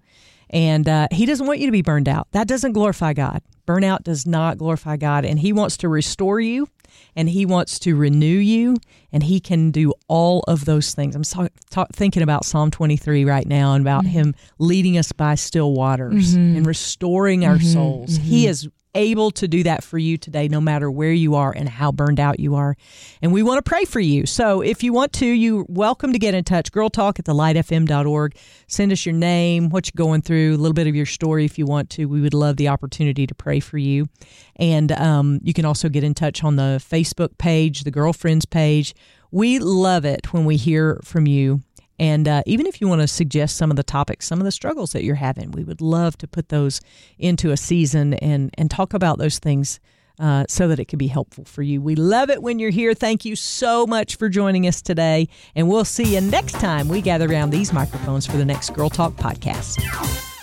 And 0.50 0.88
uh, 0.88 1.08
He 1.10 1.26
doesn't 1.26 1.46
want 1.46 1.60
you 1.60 1.66
to 1.66 1.72
be 1.72 1.82
burned 1.82 2.08
out. 2.08 2.28
That 2.32 2.46
doesn't 2.46 2.72
glorify 2.72 3.12
God. 3.12 3.42
Burnout 3.66 4.04
does 4.04 4.26
not 4.26 4.58
glorify 4.58 4.96
God. 4.96 5.24
And 5.24 5.38
He 5.38 5.52
wants 5.52 5.76
to 5.78 5.88
restore 5.88 6.40
you 6.40 6.68
and 7.14 7.28
He 7.28 7.44
wants 7.46 7.78
to 7.80 7.96
renew 7.96 8.26
you. 8.26 8.76
And 9.12 9.22
He 9.22 9.40
can 9.40 9.70
do 9.70 9.92
all 10.08 10.44
of 10.46 10.64
those 10.64 10.94
things. 10.94 11.16
I'm 11.16 11.24
so, 11.24 11.48
ta- 11.70 11.86
thinking 11.92 12.22
about 12.22 12.44
Psalm 12.44 12.70
23 12.70 13.24
right 13.24 13.46
now 13.46 13.74
and 13.74 13.82
about 13.82 14.04
mm-hmm. 14.04 14.12
Him 14.12 14.34
leading 14.58 14.98
us 14.98 15.12
by 15.12 15.34
still 15.34 15.72
waters 15.72 16.36
mm-hmm. 16.36 16.58
and 16.58 16.66
restoring 16.66 17.44
our 17.44 17.56
mm-hmm. 17.56 17.72
souls. 17.72 18.16
He 18.16 18.46
is 18.46 18.68
able 18.96 19.30
to 19.32 19.46
do 19.46 19.62
that 19.62 19.84
for 19.84 19.98
you 19.98 20.16
today, 20.16 20.48
no 20.48 20.60
matter 20.60 20.90
where 20.90 21.12
you 21.12 21.34
are 21.34 21.52
and 21.52 21.68
how 21.68 21.92
burned 21.92 22.18
out 22.18 22.40
you 22.40 22.56
are. 22.56 22.76
And 23.22 23.32
we 23.32 23.42
want 23.42 23.64
to 23.64 23.68
pray 23.68 23.84
for 23.84 24.00
you. 24.00 24.26
So 24.26 24.62
if 24.62 24.82
you 24.82 24.92
want 24.92 25.12
to, 25.14 25.26
you're 25.26 25.64
welcome 25.68 26.12
to 26.12 26.18
get 26.18 26.34
in 26.34 26.42
touch. 26.42 26.72
Girl 26.72 26.90
Talk 26.90 27.18
at 27.18 27.26
thelightfm.org. 27.26 28.36
Send 28.66 28.90
us 28.90 29.06
your 29.06 29.14
name, 29.14 29.68
what 29.68 29.86
you're 29.86 30.04
going 30.04 30.22
through, 30.22 30.54
a 30.54 30.58
little 30.58 30.74
bit 30.74 30.86
of 30.86 30.96
your 30.96 31.06
story 31.06 31.44
if 31.44 31.58
you 31.58 31.66
want 31.66 31.90
to. 31.90 32.06
We 32.06 32.20
would 32.20 32.34
love 32.34 32.56
the 32.56 32.68
opportunity 32.68 33.26
to 33.26 33.34
pray 33.34 33.60
for 33.60 33.78
you. 33.78 34.08
And 34.56 34.90
um, 34.92 35.40
you 35.42 35.52
can 35.52 35.64
also 35.64 35.88
get 35.88 36.02
in 36.02 36.14
touch 36.14 36.42
on 36.42 36.56
the 36.56 36.82
Facebook 36.82 37.38
page, 37.38 37.82
the 37.84 37.90
Girlfriends 37.90 38.46
page. 38.46 38.94
We 39.30 39.58
love 39.58 40.04
it 40.04 40.32
when 40.32 40.44
we 40.44 40.56
hear 40.56 41.00
from 41.04 41.26
you. 41.26 41.60
And 41.98 42.28
uh, 42.28 42.42
even 42.46 42.66
if 42.66 42.80
you 42.80 42.88
want 42.88 43.00
to 43.00 43.08
suggest 43.08 43.56
some 43.56 43.70
of 43.70 43.76
the 43.76 43.82
topics, 43.82 44.26
some 44.26 44.40
of 44.40 44.44
the 44.44 44.52
struggles 44.52 44.92
that 44.92 45.02
you're 45.04 45.14
having, 45.14 45.50
we 45.52 45.64
would 45.64 45.80
love 45.80 46.18
to 46.18 46.28
put 46.28 46.48
those 46.48 46.80
into 47.18 47.50
a 47.50 47.56
season 47.56 48.14
and, 48.14 48.50
and 48.58 48.70
talk 48.70 48.94
about 48.94 49.18
those 49.18 49.38
things 49.38 49.80
uh, 50.18 50.44
so 50.48 50.68
that 50.68 50.78
it 50.78 50.86
can 50.86 50.98
be 50.98 51.08
helpful 51.08 51.44
for 51.44 51.62
you. 51.62 51.80
We 51.80 51.94
love 51.94 52.30
it 52.30 52.42
when 52.42 52.58
you're 52.58 52.70
here. 52.70 52.94
Thank 52.94 53.24
you 53.24 53.36
so 53.36 53.86
much 53.86 54.16
for 54.16 54.28
joining 54.28 54.66
us 54.66 54.80
today. 54.80 55.28
And 55.54 55.68
we'll 55.68 55.84
see 55.84 56.14
you 56.14 56.20
next 56.20 56.54
time 56.54 56.88
we 56.88 57.00
gather 57.00 57.30
around 57.30 57.50
these 57.50 57.72
microphones 57.72 58.26
for 58.26 58.36
the 58.36 58.44
next 58.44 58.70
Girl 58.74 58.90
Talk 58.90 59.12
podcast. 59.14 60.35